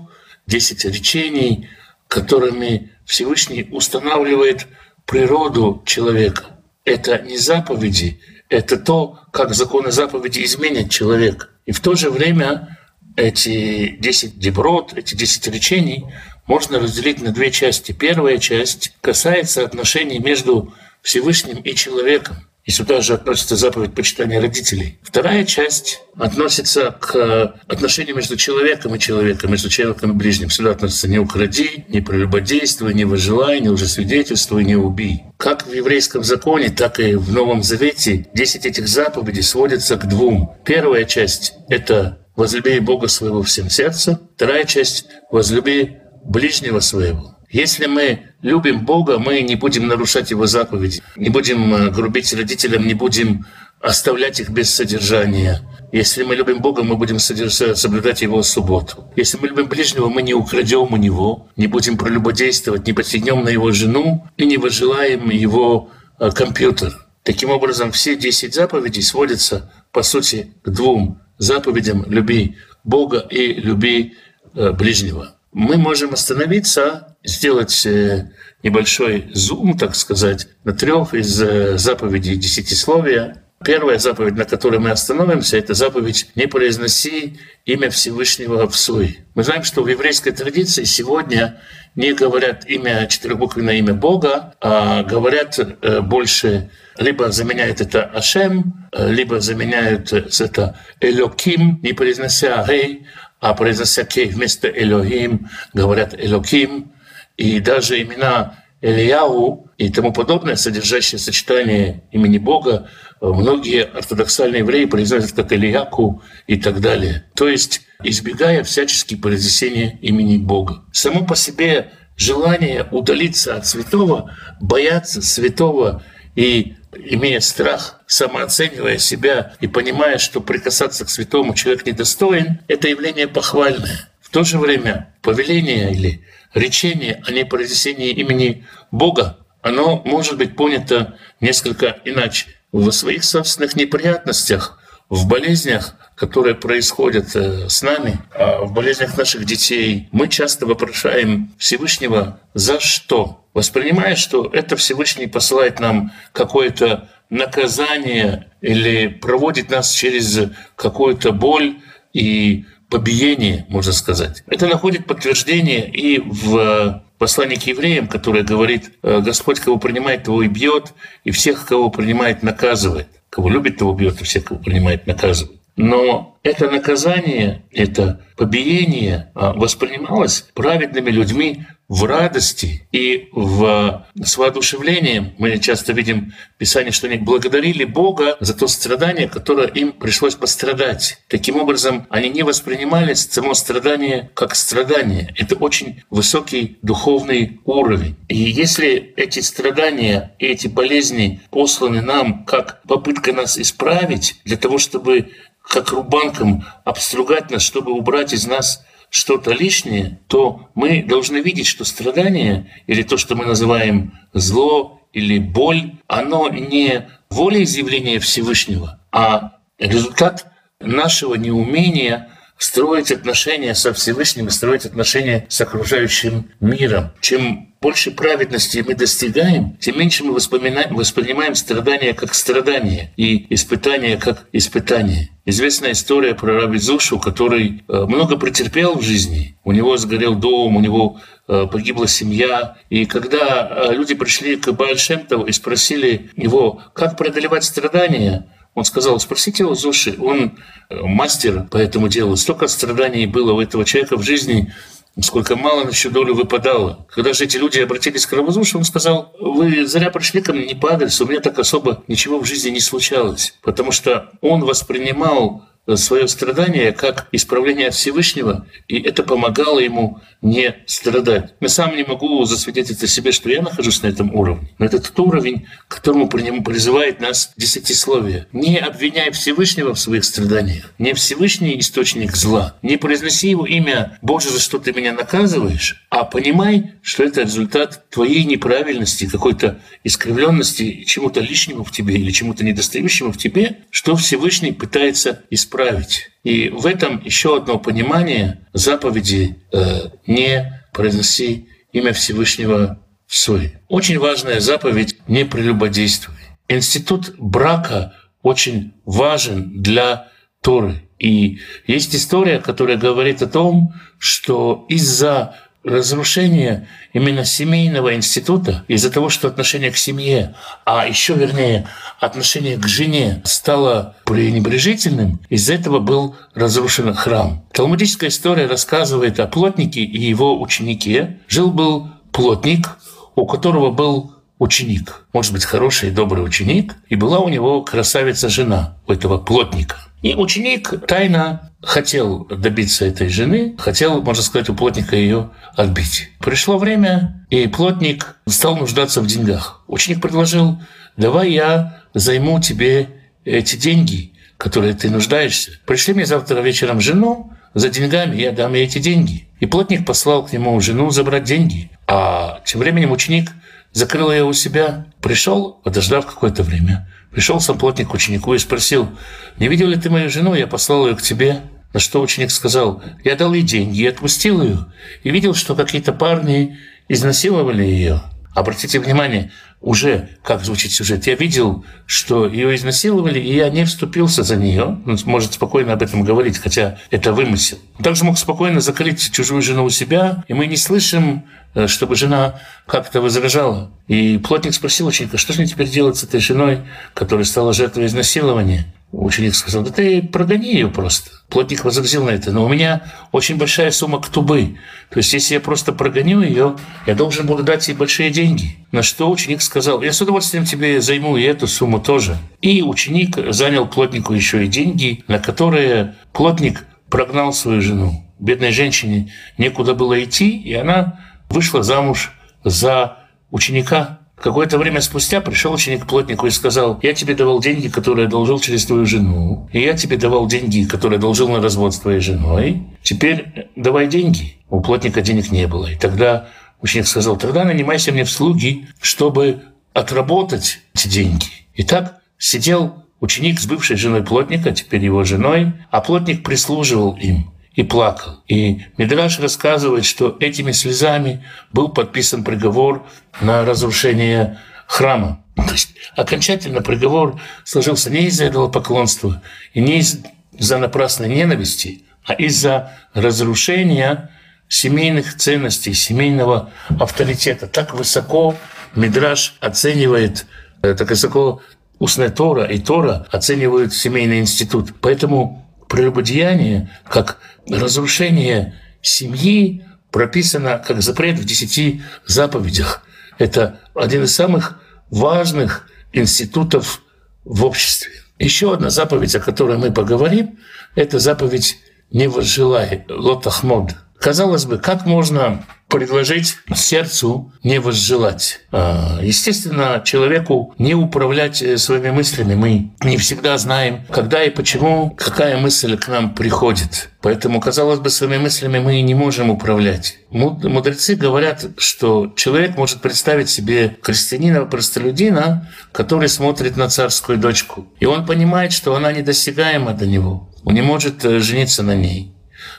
10 0.47 0.85
речений, 0.85 1.69
которыми 2.07 2.91
Всевышний 3.05 3.67
устанавливает 3.71 4.67
природу 5.05 5.81
человека. 5.85 6.45
Это 6.85 7.19
не 7.19 7.37
заповеди, 7.37 8.19
это 8.49 8.77
то, 8.77 9.19
как 9.31 9.53
законы 9.53 9.91
заповеди 9.91 10.43
изменят 10.43 10.89
человека. 10.89 11.47
И 11.65 11.71
в 11.71 11.79
то 11.79 11.95
же 11.95 12.09
время 12.09 12.77
эти 13.15 13.97
10 13.99 14.37
деброд, 14.37 14.93
эти 14.95 15.15
10 15.15 15.47
речений 15.47 16.05
можно 16.45 16.79
разделить 16.79 17.21
на 17.21 17.31
две 17.31 17.51
части. 17.51 17.93
Первая 17.93 18.37
часть 18.37 18.93
касается 19.01 19.63
отношений 19.63 20.19
между 20.19 20.73
Всевышним 21.03 21.57
и 21.57 21.75
человеком. 21.75 22.37
И 22.65 22.71
сюда 22.71 23.01
же 23.01 23.13
относится 23.13 23.57
заповедь 23.57 23.93
почитания 23.93 24.39
родителей. 24.39 24.97
Вторая 25.03 25.43
часть 25.43 25.99
относится 26.15 26.91
к 26.91 27.59
отношению 27.67 28.15
между 28.15 28.37
человеком 28.37 28.95
и 28.95 28.99
человеком, 28.99 29.51
между 29.51 29.69
человеком 29.69 30.11
и 30.11 30.13
ближним. 30.13 30.49
Сюда 30.49 30.71
относится 30.71 31.09
«не 31.09 31.19
укради», 31.19 31.83
«не 31.89 31.99
прелюбодействуй», 31.99 32.93
«не 32.93 33.03
выжелай», 33.03 33.59
«не 33.59 33.67
лжесвидетельствуй», 33.67 34.63
«не 34.63 34.77
убий». 34.77 35.23
Как 35.35 35.67
в 35.67 35.73
еврейском 35.73 36.23
законе, 36.23 36.69
так 36.69 37.01
и 37.01 37.15
в 37.15 37.33
Новом 37.33 37.63
Завете 37.63 38.29
десять 38.33 38.65
этих 38.65 38.87
заповедей 38.87 39.43
сводятся 39.43 39.97
к 39.97 40.07
двум. 40.07 40.55
Первая 40.63 41.03
часть— 41.03 41.55
это 41.67 42.25
«возлюби 42.37 42.79
Бога 42.79 43.09
своего 43.09 43.43
всем 43.43 43.69
сердцем». 43.69 44.19
Вторая 44.37 44.63
часть— 44.63 45.07
«возлюби 45.31 45.97
ближнего 46.23 46.79
своего». 46.79 47.35
Если 47.53 47.85
мы 47.85 48.31
любим 48.41 48.83
Бога, 48.83 49.19
мы 49.19 49.41
не 49.41 49.55
будем 49.55 49.87
нарушать 49.87 50.31
Его 50.31 50.47
заповеди, 50.47 51.03
не 51.15 51.29
будем 51.29 51.71
э, 51.71 51.91
грубить 51.91 52.33
родителям, 52.33 52.87
не 52.87 52.95
будем 52.95 53.45
оставлять 53.79 54.39
их 54.39 54.49
без 54.49 54.73
содержания. 54.73 55.61
Если 55.91 56.23
мы 56.23 56.35
любим 56.35 56.61
Бога, 56.61 56.81
мы 56.81 56.95
будем 56.95 57.19
соблюдать 57.19 58.23
Его 58.23 58.41
субботу. 58.41 59.07
Если 59.15 59.37
мы 59.37 59.49
любим 59.49 59.67
ближнего, 59.67 60.09
мы 60.09 60.23
не 60.23 60.33
украдем 60.33 60.93
у 60.93 60.97
Него, 60.97 61.47
не 61.55 61.67
будем 61.67 61.95
прелюбодействовать, 61.95 62.87
не 62.87 62.93
посягнем 62.93 63.43
на 63.43 63.49
Его 63.49 63.71
жену 63.71 64.27
и 64.35 64.47
не 64.47 64.57
выжелаем 64.57 65.29
Его 65.29 65.91
э, 66.19 66.31
компьютер. 66.31 67.05
Таким 67.21 67.51
образом, 67.51 67.91
все 67.91 68.15
10 68.15 68.51
заповедей 68.51 69.03
сводятся, 69.03 69.71
по 69.91 70.01
сути, 70.01 70.55
к 70.63 70.71
двум 70.71 71.21
заповедям 71.37 72.03
«люби 72.07 72.57
Бога» 72.83 73.19
и 73.29 73.53
«люби 73.53 74.15
э, 74.55 74.71
ближнего». 74.71 75.35
Мы 75.51 75.77
можем 75.77 76.13
остановиться 76.13 77.12
сделать 77.23 77.85
э, 77.85 78.31
небольшой 78.61 79.29
зум, 79.33 79.77
так 79.77 79.95
сказать, 79.95 80.47
на 80.63 80.73
трех 80.73 81.13
из 81.13 81.41
э, 81.41 81.77
заповедей 81.77 82.35
десятисловия. 82.35 83.43
Первая 83.63 83.97
заповедь, 83.97 84.35
на 84.35 84.43
которой 84.43 84.79
мы 84.79 84.91
остановимся, 84.91 85.57
это 85.57 85.73
заповедь 85.73 86.27
«Не 86.35 86.47
произноси 86.47 87.39
имя 87.65 87.89
Всевышнего 87.89 88.67
в 88.67 88.75
суе». 88.75 89.25
Мы 89.35 89.43
знаем, 89.43 89.63
что 89.63 89.83
в 89.83 89.87
еврейской 89.87 90.31
традиции 90.31 90.83
сегодня 90.83 91.61
не 91.95 92.13
говорят 92.13 92.65
имя, 92.67 93.07
четырехбуквенное 93.07 93.75
имя 93.75 93.93
Бога, 93.93 94.55
а 94.59 95.03
говорят 95.03 95.59
э, 95.59 96.01
больше, 96.01 96.69
либо 96.97 97.31
заменяют 97.31 97.79
это 97.79 98.03
Ашем, 98.03 98.89
либо 98.95 99.39
заменяют 99.39 100.11
это 100.11 100.77
Элоким, 100.99 101.79
не 101.81 101.93
произнося 101.93 102.65
Гей, 102.67 103.07
а 103.39 103.53
произнося 103.53 104.03
Кей 104.03 104.27
вместо 104.27 104.67
Элохим, 104.67 105.49
говорят 105.73 106.13
Элоким. 106.17 106.92
И 107.37 107.59
даже 107.59 108.01
имена 108.01 108.63
Ильяу 108.81 109.71
и 109.77 109.89
тому 109.89 110.11
подобное, 110.11 110.55
содержащее 110.55 111.19
сочетание 111.19 112.03
имени 112.11 112.37
Бога, 112.37 112.89
многие 113.21 113.83
ортодоксальные 113.83 114.59
евреи 114.59 114.85
произносят 114.85 115.31
как 115.31 115.51
Ильяку 115.51 116.21
и 116.47 116.57
так 116.57 116.81
далее. 116.81 117.25
То 117.35 117.47
есть 117.47 117.81
избегая 118.03 118.63
всячески 118.63 119.15
произнесения 119.15 119.97
имени 120.01 120.37
Бога. 120.37 120.83
Само 120.91 121.25
по 121.25 121.35
себе 121.35 121.91
желание 122.17 122.85
удалиться 122.91 123.55
от 123.55 123.65
святого, 123.65 124.35
бояться 124.59 125.21
святого 125.21 126.03
и 126.35 126.75
имея 126.93 127.39
страх, 127.39 128.01
самооценивая 128.07 128.97
себя 128.97 129.53
и 129.61 129.67
понимая, 129.67 130.17
что 130.17 130.41
прикасаться 130.41 131.05
к 131.05 131.09
святому 131.09 131.53
человек 131.53 131.85
недостоин, 131.85 132.59
это 132.67 132.87
явление 132.87 133.27
похвальное. 133.27 134.09
В 134.21 134.29
то 134.29 134.43
же 134.43 134.57
время 134.57 135.13
повеление 135.21 135.91
или 135.93 136.23
речение 136.53 137.21
о 137.25 137.31
непроизнесении 137.31 138.11
имени 138.11 138.65
Бога, 138.91 139.37
оно 139.61 140.01
может 140.05 140.37
быть 140.37 140.55
понято 140.55 141.17
несколько 141.41 141.97
иначе. 142.05 142.47
В 142.71 142.91
своих 142.91 143.23
собственных 143.23 143.75
неприятностях, 143.75 144.79
в 145.09 145.27
болезнях, 145.27 145.95
которые 146.15 146.55
происходят 146.55 147.35
э, 147.35 147.69
с 147.69 147.81
нами, 147.81 148.19
а 148.33 148.63
в 148.63 148.73
болезнях 148.73 149.17
наших 149.17 149.45
детей, 149.45 150.09
мы 150.11 150.27
часто 150.27 150.65
вопрошаем 150.65 151.53
Всевышнего 151.57 152.39
«за 152.53 152.79
что?», 152.79 153.45
воспринимая, 153.53 154.15
что 154.15 154.49
это 154.51 154.75
Всевышний 154.75 155.27
посылает 155.27 155.79
нам 155.79 156.11
какое-то 156.31 157.09
наказание 157.29 158.51
или 158.61 159.07
проводит 159.07 159.69
нас 159.69 159.91
через 159.91 160.39
какую-то 160.75 161.31
боль 161.31 161.79
и 162.13 162.65
побиение, 162.93 163.65
можно 163.69 163.91
сказать. 163.91 164.43
Это 164.45 164.67
находит 164.67 165.07
подтверждение 165.07 165.89
и 165.89 166.19
в 166.19 167.03
послании 167.17 167.55
к 167.55 167.63
евреям, 167.63 168.07
которое 168.07 168.43
говорит, 168.43 168.91
«Э, 169.01 169.19
Господь, 169.19 169.59
кого 169.59 169.79
принимает, 169.79 170.25
того 170.25 170.43
и 170.43 170.47
бьет, 170.47 170.93
и 171.23 171.31
всех, 171.31 171.65
кого 171.65 171.89
принимает, 171.89 172.43
наказывает. 172.43 173.07
Кого 173.31 173.49
любит, 173.49 173.77
того 173.77 173.93
бьет, 173.93 174.21
и 174.21 174.23
всех, 174.23 174.43
кого 174.43 174.59
принимает, 174.59 175.07
наказывает. 175.07 175.59
Но 175.75 176.37
это 176.43 176.69
наказание, 176.69 177.63
это 177.71 178.21
побиение 178.37 179.31
а, 179.33 179.53
воспринималось 179.53 180.45
праведными 180.53 181.09
людьми 181.09 181.65
в 181.93 182.05
радости 182.05 182.87
и 182.91 183.29
в, 183.33 184.07
с 184.15 184.37
воодушевлением. 184.37 185.35
Мы 185.37 185.59
часто 185.59 185.93
видим 185.93 186.33
в 186.55 186.57
Писании, 186.57 186.89
что 186.89 187.05
они 187.05 187.17
благодарили 187.17 187.83
Бога 187.83 188.35
за 188.39 188.55
то 188.55 188.65
страдание, 188.65 189.29
которое 189.29 189.67
им 189.67 189.91
пришлось 189.91 190.33
пострадать. 190.33 191.19
Таким 191.27 191.57
образом, 191.57 192.07
они 192.09 192.29
не 192.29 192.41
воспринимали 192.41 193.13
само 193.13 193.53
страдание 193.53 194.31
как 194.33 194.55
страдание. 194.55 195.35
Это 195.37 195.55
очень 195.55 196.01
высокий 196.09 196.79
духовный 196.81 197.61
уровень. 197.63 198.15
И 198.27 198.37
если 198.37 199.13
эти 199.15 199.41
страдания 199.41 200.35
и 200.39 200.47
эти 200.47 200.65
болезни 200.65 201.41
посланы 201.51 202.01
нам 202.01 202.43
как 202.45 202.81
попытка 202.87 203.33
нас 203.33 203.59
исправить, 203.59 204.41
для 204.45 204.57
того, 204.57 204.79
чтобы 204.79 205.29
как 205.61 205.91
рубанком 205.91 206.65
обстругать 206.85 207.51
нас, 207.51 207.61
чтобы 207.61 207.91
убрать 207.91 208.33
из 208.33 208.47
нас 208.47 208.83
что-то 209.13 209.51
лишнее, 209.51 210.19
то 210.27 210.71
мы 210.73 211.03
должны 211.03 211.37
видеть, 211.37 211.67
что 211.67 211.85
страдание 211.85 212.71
или 212.87 213.03
то, 213.03 213.15
что 213.15 213.35
мы 213.35 213.45
называем 213.45 214.17
зло 214.33 215.01
или 215.13 215.37
боль, 215.37 215.93
оно 216.07 216.49
не 216.49 217.07
волеизъявление 217.29 218.17
Всевышнего, 218.19 218.99
а 219.11 219.59
результат 219.77 220.47
нашего 220.79 221.35
неумения 221.35 222.29
строить 222.63 223.11
отношения 223.11 223.75
со 223.75 223.93
Всевышним, 223.93 224.49
строить 224.49 224.85
отношения 224.85 225.45
с 225.49 225.59
окружающим 225.59 226.49
миром. 226.61 227.11
Чем 227.19 227.73
больше 227.81 228.11
праведности 228.11 228.81
мы 228.87 228.95
достигаем, 228.95 229.75
тем 229.81 229.99
меньше 229.99 230.23
мы 230.23 230.33
воспринимаем 230.33 231.55
страдания 231.55 232.13
как 232.13 232.33
страдания 232.33 233.11
и 233.17 233.53
испытания 233.53 234.15
как 234.15 234.47
испытания. 234.53 235.29
Известная 235.45 235.91
история 235.91 236.35
про 236.35 236.61
Раби 236.61 236.77
Зушу, 236.77 237.19
который 237.19 237.83
э, 237.85 238.05
много 238.05 238.37
претерпел 238.37 238.93
в 238.93 239.01
жизни. 239.01 239.57
У 239.65 239.73
него 239.73 239.97
сгорел 239.97 240.35
дом, 240.35 240.77
у 240.77 240.79
него 240.79 241.19
э, 241.49 241.67
погибла 241.69 242.07
семья. 242.07 242.77
И 242.89 243.05
когда 243.05 243.67
э, 243.89 243.93
люди 243.93 244.15
пришли 244.15 244.55
к 244.55 244.71
Баальшемтову 244.71 245.43
и 245.43 245.51
спросили 245.51 246.29
его, 246.37 246.81
как 246.93 247.17
преодолевать 247.17 247.65
страдания, 247.65 248.47
он 248.75 248.85
сказал, 248.85 249.19
спросите 249.19 249.63
у 249.65 249.75
Зуши, 249.75 250.15
он 250.19 250.57
мастер 250.89 251.67
по 251.69 251.77
этому 251.77 252.07
делу. 252.07 252.35
Столько 252.35 252.67
страданий 252.67 253.25
было 253.25 253.53
у 253.53 253.61
этого 253.61 253.85
человека 253.85 254.17
в 254.17 254.23
жизни, 254.23 254.73
сколько 255.21 255.55
мало 255.55 255.83
на 255.83 255.91
чью 255.91 256.11
долю 256.11 256.33
выпадало. 256.33 257.05
Когда 257.09 257.33
же 257.33 257.43
эти 257.43 257.57
люди 257.57 257.79
обратились 257.79 258.25
к 258.25 258.33
Равазушу, 258.33 258.79
он 258.79 258.83
сказал, 258.83 259.35
вы 259.39 259.85
зря 259.85 260.09
пришли 260.09 260.41
ко 260.41 260.53
мне 260.53 260.65
не 260.65 260.75
по 260.75 260.93
адресу, 260.93 261.25
у 261.25 261.27
меня 261.27 261.39
так 261.39 261.59
особо 261.59 262.03
ничего 262.07 262.39
в 262.39 262.45
жизни 262.45 262.71
не 262.71 262.79
случалось. 262.79 263.55
Потому 263.61 263.91
что 263.91 264.31
он 264.41 264.61
воспринимал 264.61 265.65
свое 265.95 266.27
страдание 266.27 266.93
как 266.93 267.27
исправление 267.31 267.89
от 267.89 267.93
Всевышнего, 267.93 268.65
и 268.87 269.01
это 269.01 269.23
помогало 269.23 269.79
ему 269.79 270.21
не 270.41 270.75
страдать. 270.85 271.53
Я 271.59 271.69
сам 271.69 271.95
не 271.95 272.03
могу 272.03 272.43
засвидетельствовать 272.45 273.11
себе, 273.11 273.31
что 273.31 273.49
я 273.49 273.61
нахожусь 273.61 274.01
на 274.01 274.07
этом 274.07 274.33
уровне, 274.33 274.69
но 274.77 274.85
это 274.85 274.99
тот 274.99 275.19
уровень, 275.19 275.67
к 275.87 275.95
которому 275.95 276.29
призывает 276.29 277.19
нас 277.19 277.53
десятисловие. 277.57 278.47
Не 278.53 278.77
обвиняй 278.77 279.31
Всевышнего 279.31 279.93
в 279.93 279.99
своих 279.99 280.23
страданиях, 280.23 280.93
не 280.99 281.13
Всевышний 281.13 281.79
источник 281.79 282.35
зла, 282.35 282.77
не 282.81 282.97
произноси 282.97 283.49
его 283.49 283.65
имя 283.65 284.17
«Боже, 284.21 284.49
за 284.49 284.59
что 284.59 284.79
ты 284.79 284.93
меня 284.93 285.13
наказываешь», 285.13 286.05
а 286.09 286.23
понимай, 286.23 286.93
что 287.01 287.23
это 287.23 287.41
результат 287.41 288.09
твоей 288.09 288.43
неправильности, 288.45 289.27
какой-то 289.27 289.79
искривленности, 290.03 291.03
чему-то 291.05 291.39
лишнему 291.39 291.83
в 291.83 291.91
тебе 291.91 292.15
или 292.15 292.31
чему-то 292.31 292.63
недостающему 292.63 293.31
в 293.31 293.37
тебе, 293.37 293.79
что 293.89 294.15
Всевышний 294.15 294.71
пытается 294.71 295.41
исправить 295.49 295.72
исправить. 295.73 296.29
И 296.43 296.69
в 296.69 296.85
этом 296.85 297.21
еще 297.23 297.57
одно 297.57 297.79
понимание 297.79 298.67
заповеди 298.73 299.57
э, 299.71 300.09
«не 300.27 300.83
произноси 300.93 301.67
имя 301.91 302.13
Всевышнего 302.13 302.99
в 303.27 303.35
суе». 303.35 303.81
Очень 303.87 304.19
важная 304.19 304.59
заповедь 304.59 305.17
«не 305.27 305.45
прелюбодействуй». 305.45 306.35
Институт 306.67 307.35
брака 307.37 308.13
очень 308.41 308.93
важен 309.05 309.81
для 309.81 310.27
Торы. 310.61 311.01
И 311.19 311.59
есть 311.87 312.15
история, 312.15 312.59
которая 312.59 312.97
говорит 312.97 313.41
о 313.41 313.47
том, 313.47 313.93
что 314.17 314.85
из-за 314.89 315.55
разрушение 315.83 316.87
именно 317.11 317.45
семейного 317.45 318.15
института 318.15 318.83
из-за 318.87 319.11
того, 319.11 319.29
что 319.29 319.47
отношение 319.47 319.91
к 319.91 319.97
семье, 319.97 320.55
а 320.85 321.07
еще 321.07 321.33
вернее 321.33 321.87
отношение 322.19 322.77
к 322.77 322.87
жене 322.87 323.41
стало 323.43 324.15
пренебрежительным, 324.25 325.41
из-за 325.49 325.73
этого 325.73 325.99
был 325.99 326.35
разрушен 326.53 327.13
храм. 327.13 327.65
Талмудическая 327.73 328.29
история 328.29 328.65
рассказывает 328.67 329.39
о 329.39 329.47
плотнике 329.47 330.01
и 330.01 330.21
его 330.21 330.61
ученике. 330.61 331.39
Жил-был 331.47 332.09
плотник, 332.31 332.97
у 333.35 333.45
которого 333.45 333.91
был 333.91 334.33
ученик, 334.59 335.25
может 335.33 335.51
быть, 335.51 335.65
хороший 335.65 336.09
и 336.09 336.11
добрый 336.11 336.45
ученик, 336.45 336.95
и 337.09 337.15
была 337.15 337.39
у 337.39 337.49
него 337.49 337.81
красавица 337.81 338.49
жена 338.49 338.97
у 339.07 339.11
этого 339.11 339.37
плотника. 339.37 339.97
И 340.23 340.35
ученик 340.35 341.05
тайно 341.05 341.73
хотел 341.81 342.45
добиться 342.45 343.05
этой 343.05 343.27
жены, 343.27 343.75
хотел, 343.77 344.21
можно 344.21 344.41
сказать, 344.41 344.69
у 344.69 344.73
плотника 344.73 345.17
ее 345.17 345.49
отбить. 345.75 346.29
Пришло 346.39 346.77
время, 346.77 347.45
и 347.49 347.67
плотник 347.67 348.37
стал 348.47 348.77
нуждаться 348.77 349.19
в 349.19 349.27
деньгах. 349.27 349.83
Ученик 349.85 350.21
предложил, 350.21 350.81
давай 351.17 351.51
я 351.51 352.03
займу 352.13 352.61
тебе 352.61 353.09
эти 353.43 353.75
деньги, 353.75 354.31
которые 354.55 354.93
ты 354.93 355.09
нуждаешься. 355.09 355.71
Пришли 355.85 356.13
мне 356.13 356.25
завтра 356.25 356.61
вечером 356.61 357.01
жену, 357.01 357.51
за 357.73 357.89
деньгами 357.89 358.37
я 358.37 358.53
дам 358.53 358.75
ей 358.75 358.85
эти 358.85 358.99
деньги. 358.99 359.49
И 359.59 359.65
плотник 359.65 360.05
послал 360.05 360.45
к 360.45 360.53
нему 360.53 360.79
жену 360.79 361.09
забрать 361.09 361.43
деньги. 361.43 361.91
А 362.07 362.61
тем 362.63 362.79
временем 362.79 363.11
ученик 363.11 363.51
закрыл 363.91 364.31
ее 364.31 364.45
у 364.45 364.53
себя, 364.53 365.05
пришел, 365.21 365.81
подождав 365.83 366.25
какое-то 366.25 366.63
время, 366.63 367.09
пришел 367.33 367.59
сам 367.59 367.77
плотник 367.77 368.09
к 368.09 368.13
ученику 368.13 368.53
и 368.53 368.59
спросил, 368.59 369.09
не 369.57 369.67
видел 369.67 369.87
ли 369.87 369.97
ты 369.97 370.09
мою 370.09 370.29
жену, 370.29 370.53
я 370.53 370.67
послал 370.67 371.07
ее 371.07 371.15
к 371.15 371.21
тебе. 371.21 371.61
На 371.93 371.99
что 371.99 372.21
ученик 372.21 372.49
сказал, 372.49 373.03
я 373.23 373.35
дал 373.35 373.53
ей 373.53 373.61
деньги 373.61 374.01
и 374.01 374.07
отпустил 374.07 374.63
ее, 374.63 374.85
и 375.23 375.29
видел, 375.29 375.53
что 375.53 375.75
какие-то 375.75 376.11
парни 376.11 376.79
изнасиловали 377.07 377.83
ее. 377.83 378.21
Обратите 378.55 378.99
внимание, 378.99 379.51
уже, 379.83 380.29
как 380.43 380.63
звучит 380.63 380.93
сюжет, 380.93 381.27
я 381.27 381.35
видел, 381.35 381.85
что 382.05 382.47
ее 382.47 382.73
изнасиловали, 382.73 383.39
и 383.39 383.53
я 383.53 383.69
не 383.69 383.83
вступился 383.83 384.41
за 384.41 384.55
нее. 384.55 384.97
Он 385.05 385.17
может 385.25 385.53
спокойно 385.53 385.91
об 385.91 386.01
этом 386.01 386.23
говорить, 386.23 386.57
хотя 386.57 386.97
это 387.11 387.33
вымысел. 387.33 387.77
Он 387.97 388.03
также 388.03 388.23
мог 388.23 388.39
спокойно 388.39 388.79
закрыть 388.79 389.31
чужую 389.31 389.61
жену 389.61 389.83
у 389.83 389.89
себя, 389.89 390.45
и 390.47 390.53
мы 390.53 390.67
не 390.67 390.77
слышим, 390.77 391.43
э, 391.75 391.87
чтобы 391.87 392.15
жена 392.15 392.61
как-то 392.87 393.19
возражала. 393.19 393.91
И 394.07 394.37
плотник 394.37 394.73
спросил 394.73 395.07
ученика, 395.07 395.37
что 395.37 395.51
же 395.51 395.59
мне 395.59 395.67
теперь 395.67 395.89
делать 395.89 396.15
с 396.15 396.23
этой 396.23 396.39
женой, 396.39 396.79
которая 397.13 397.45
стала 397.45 397.73
жертвой 397.73 398.05
изнасилования? 398.05 398.85
Ученик 399.13 399.53
сказал, 399.53 399.83
да 399.83 399.91
ты 399.91 400.23
прогони 400.23 400.73
ее 400.73 400.87
просто. 400.87 401.29
Плотник 401.47 401.85
возразил 401.85 402.25
на 402.25 402.31
это, 402.31 402.51
но 402.51 402.65
у 402.65 402.67
меня 402.67 403.03
очень 403.31 403.57
большая 403.57 403.91
сумма 403.91 404.19
ктубы. 404.19 404.79
То 405.11 405.17
есть, 405.17 405.31
если 405.33 405.53
я 405.53 405.59
просто 405.59 405.93
прогоню 405.93 406.41
ее, 406.41 406.77
я 407.05 407.13
должен 407.13 407.45
буду 407.45 407.61
дать 407.61 407.87
ей 407.87 407.93
большие 407.93 408.31
деньги. 408.31 408.75
На 408.91 409.03
что 409.03 409.29
ученик 409.29 409.61
сказал, 409.61 410.01
я 410.01 410.11
с 410.11 410.19
удовольствием 410.19 410.65
тебе 410.65 410.99
займу 410.99 411.37
и 411.37 411.43
эту 411.43 411.67
сумму 411.67 411.99
тоже. 411.99 412.37
И 412.61 412.81
ученик 412.81 413.37
занял 413.53 413.87
плотнику 413.87 414.33
еще 414.33 414.65
и 414.65 414.67
деньги, 414.67 415.23
на 415.27 415.37
которые 415.37 416.15
плотник 416.33 416.87
прогнал 417.07 417.53
свою 417.53 417.83
жену. 417.83 418.33
Бедной 418.39 418.71
женщине 418.71 419.31
некуда 419.59 419.93
было 419.93 420.23
идти, 420.23 420.57
и 420.57 420.73
она 420.73 421.19
вышла 421.51 421.83
замуж 421.83 422.31
за 422.63 423.19
ученика 423.51 424.22
Какое-то 424.43 424.77
время 424.77 424.99
спустя 424.99 425.39
пришел 425.39 425.71
ученик 425.71 426.03
к 426.03 426.05
плотнику 426.05 426.47
и 426.47 426.51
сказал, 426.51 426.99
я 427.01 427.13
тебе 427.13 427.33
давал 427.33 427.61
деньги, 427.61 427.87
которые 427.87 428.27
одолжил 428.27 428.59
через 428.59 428.85
твою 428.85 429.05
жену, 429.05 429.69
и 429.71 429.79
я 429.79 429.93
тебе 429.93 430.17
давал 430.17 430.47
деньги, 430.47 430.83
которые 430.83 431.17
одолжил 431.17 431.47
на 431.47 431.61
развод 431.61 431.95
с 431.95 431.99
твоей 431.99 432.19
женой. 432.19 432.83
Теперь 433.03 433.69
давай 433.77 434.07
деньги. 434.07 434.57
У 434.69 434.81
плотника 434.81 435.21
денег 435.21 435.49
не 435.49 435.65
было. 435.65 435.87
И 435.87 435.95
тогда 435.95 436.49
ученик 436.81 437.07
сказал, 437.07 437.37
тогда 437.37 437.63
нанимайся 437.63 438.11
мне 438.11 438.25
в 438.25 438.29
слуги, 438.29 438.89
чтобы 438.99 439.61
отработать 439.93 440.81
эти 440.93 441.07
деньги. 441.07 441.45
И 441.75 441.83
так 441.83 442.19
сидел 442.37 442.95
ученик 443.21 443.61
с 443.61 443.65
бывшей 443.65 443.95
женой 443.95 444.25
плотника, 444.25 444.73
теперь 444.73 445.05
его 445.05 445.23
женой, 445.23 445.71
а 445.89 446.01
плотник 446.01 446.43
прислуживал 446.43 447.13
им 447.13 447.52
и 447.73 447.83
плакал. 447.83 448.43
И 448.47 448.85
Мидраш 448.97 449.39
рассказывает, 449.39 450.05
что 450.05 450.37
этими 450.39 450.71
слезами 450.71 451.43
был 451.71 451.89
подписан 451.89 452.43
приговор 452.43 453.05
на 453.41 453.65
разрушение 453.65 454.59
храма. 454.87 455.43
То 455.55 455.71
есть 455.71 455.95
окончательно 456.15 456.81
приговор 456.81 457.39
сложился 457.63 458.09
не 458.09 458.27
из-за 458.27 458.45
этого 458.45 458.67
поклонства 458.69 459.41
и 459.73 459.81
не 459.81 459.99
из-за 459.99 460.77
напрасной 460.77 461.29
ненависти, 461.29 462.03
а 462.25 462.33
из-за 462.33 462.91
разрушения 463.13 464.29
семейных 464.67 465.37
ценностей, 465.37 465.93
семейного 465.93 466.71
авторитета. 466.99 467.67
Так 467.67 467.93
высоко 467.93 468.55
Мидраш 468.95 469.55
оценивает, 469.59 470.45
э, 470.81 470.93
так 470.93 471.09
высоко 471.09 471.61
устная 471.99 472.29
Тора 472.29 472.65
и 472.65 472.79
Тора 472.79 473.27
оценивают 473.31 473.93
семейный 473.93 474.39
институт. 474.39 474.93
Поэтому 475.01 475.62
прелюбодеяние, 475.87 476.89
как 477.07 477.37
разрушение 477.67 478.75
семьи, 479.01 479.85
прописано 480.11 480.83
как 480.85 481.01
запрет 481.01 481.39
в 481.39 481.45
десяти 481.45 482.01
заповедях. 482.25 483.03
Это 483.37 483.79
один 483.95 484.23
из 484.23 484.35
самых 484.35 484.79
важных 485.09 485.87
институтов 486.11 487.01
в 487.43 487.65
обществе. 487.65 488.11
Еще 488.39 488.73
одна 488.73 488.89
заповедь, 488.89 489.35
о 489.35 489.39
которой 489.39 489.77
мы 489.77 489.91
поговорим, 489.91 490.59
это 490.95 491.19
заповедь 491.19 491.77
«Не 492.11 492.27
возжелай»– 492.27 493.05
«Лотахмод». 493.09 493.95
Казалось 494.19 494.65
бы, 494.65 494.77
как 494.77 495.05
можно 495.05 495.65
предложить 495.93 496.57
сердцу 496.73 497.53
не 497.63 497.79
возжелать. 497.79 498.61
А, 498.71 499.19
естественно, 499.21 500.01
человеку 500.03 500.73
не 500.79 500.95
управлять 500.95 501.61
э, 501.61 501.77
своими 501.77 502.09
мыслями. 502.09 502.55
Мы 502.55 502.91
не 503.03 503.17
всегда 503.17 503.57
знаем, 503.57 504.03
когда 504.09 504.43
и 504.43 504.49
почему 504.49 505.11
какая 505.11 505.57
мысль 505.57 505.95
к 505.97 506.07
нам 506.07 506.33
приходит. 506.33 507.09
Поэтому, 507.21 507.61
казалось 507.61 507.99
бы, 507.99 508.09
своими 508.09 508.37
мыслями 508.37 508.79
мы 508.79 509.01
не 509.01 509.13
можем 509.13 509.49
управлять. 509.49 510.17
Мудрецы 510.31 511.15
говорят, 511.15 511.65
что 511.77 512.33
человек 512.35 512.75
может 512.75 513.01
представить 513.01 513.49
себе 513.49 513.95
крестьянина-простолюдина, 514.01 515.69
который 515.91 516.27
смотрит 516.27 516.75
на 516.75 516.89
царскую 516.89 517.37
дочку. 517.37 517.87
И 517.99 518.05
он 518.05 518.25
понимает, 518.25 518.73
что 518.73 518.95
она 518.95 519.11
недосягаема 519.11 519.93
до 519.93 520.07
него. 520.07 520.49
Он 520.65 520.73
не 520.73 520.81
может 520.81 521.23
э, 521.23 521.39
жениться 521.39 521.83
на 521.83 521.95
ней. 521.95 522.32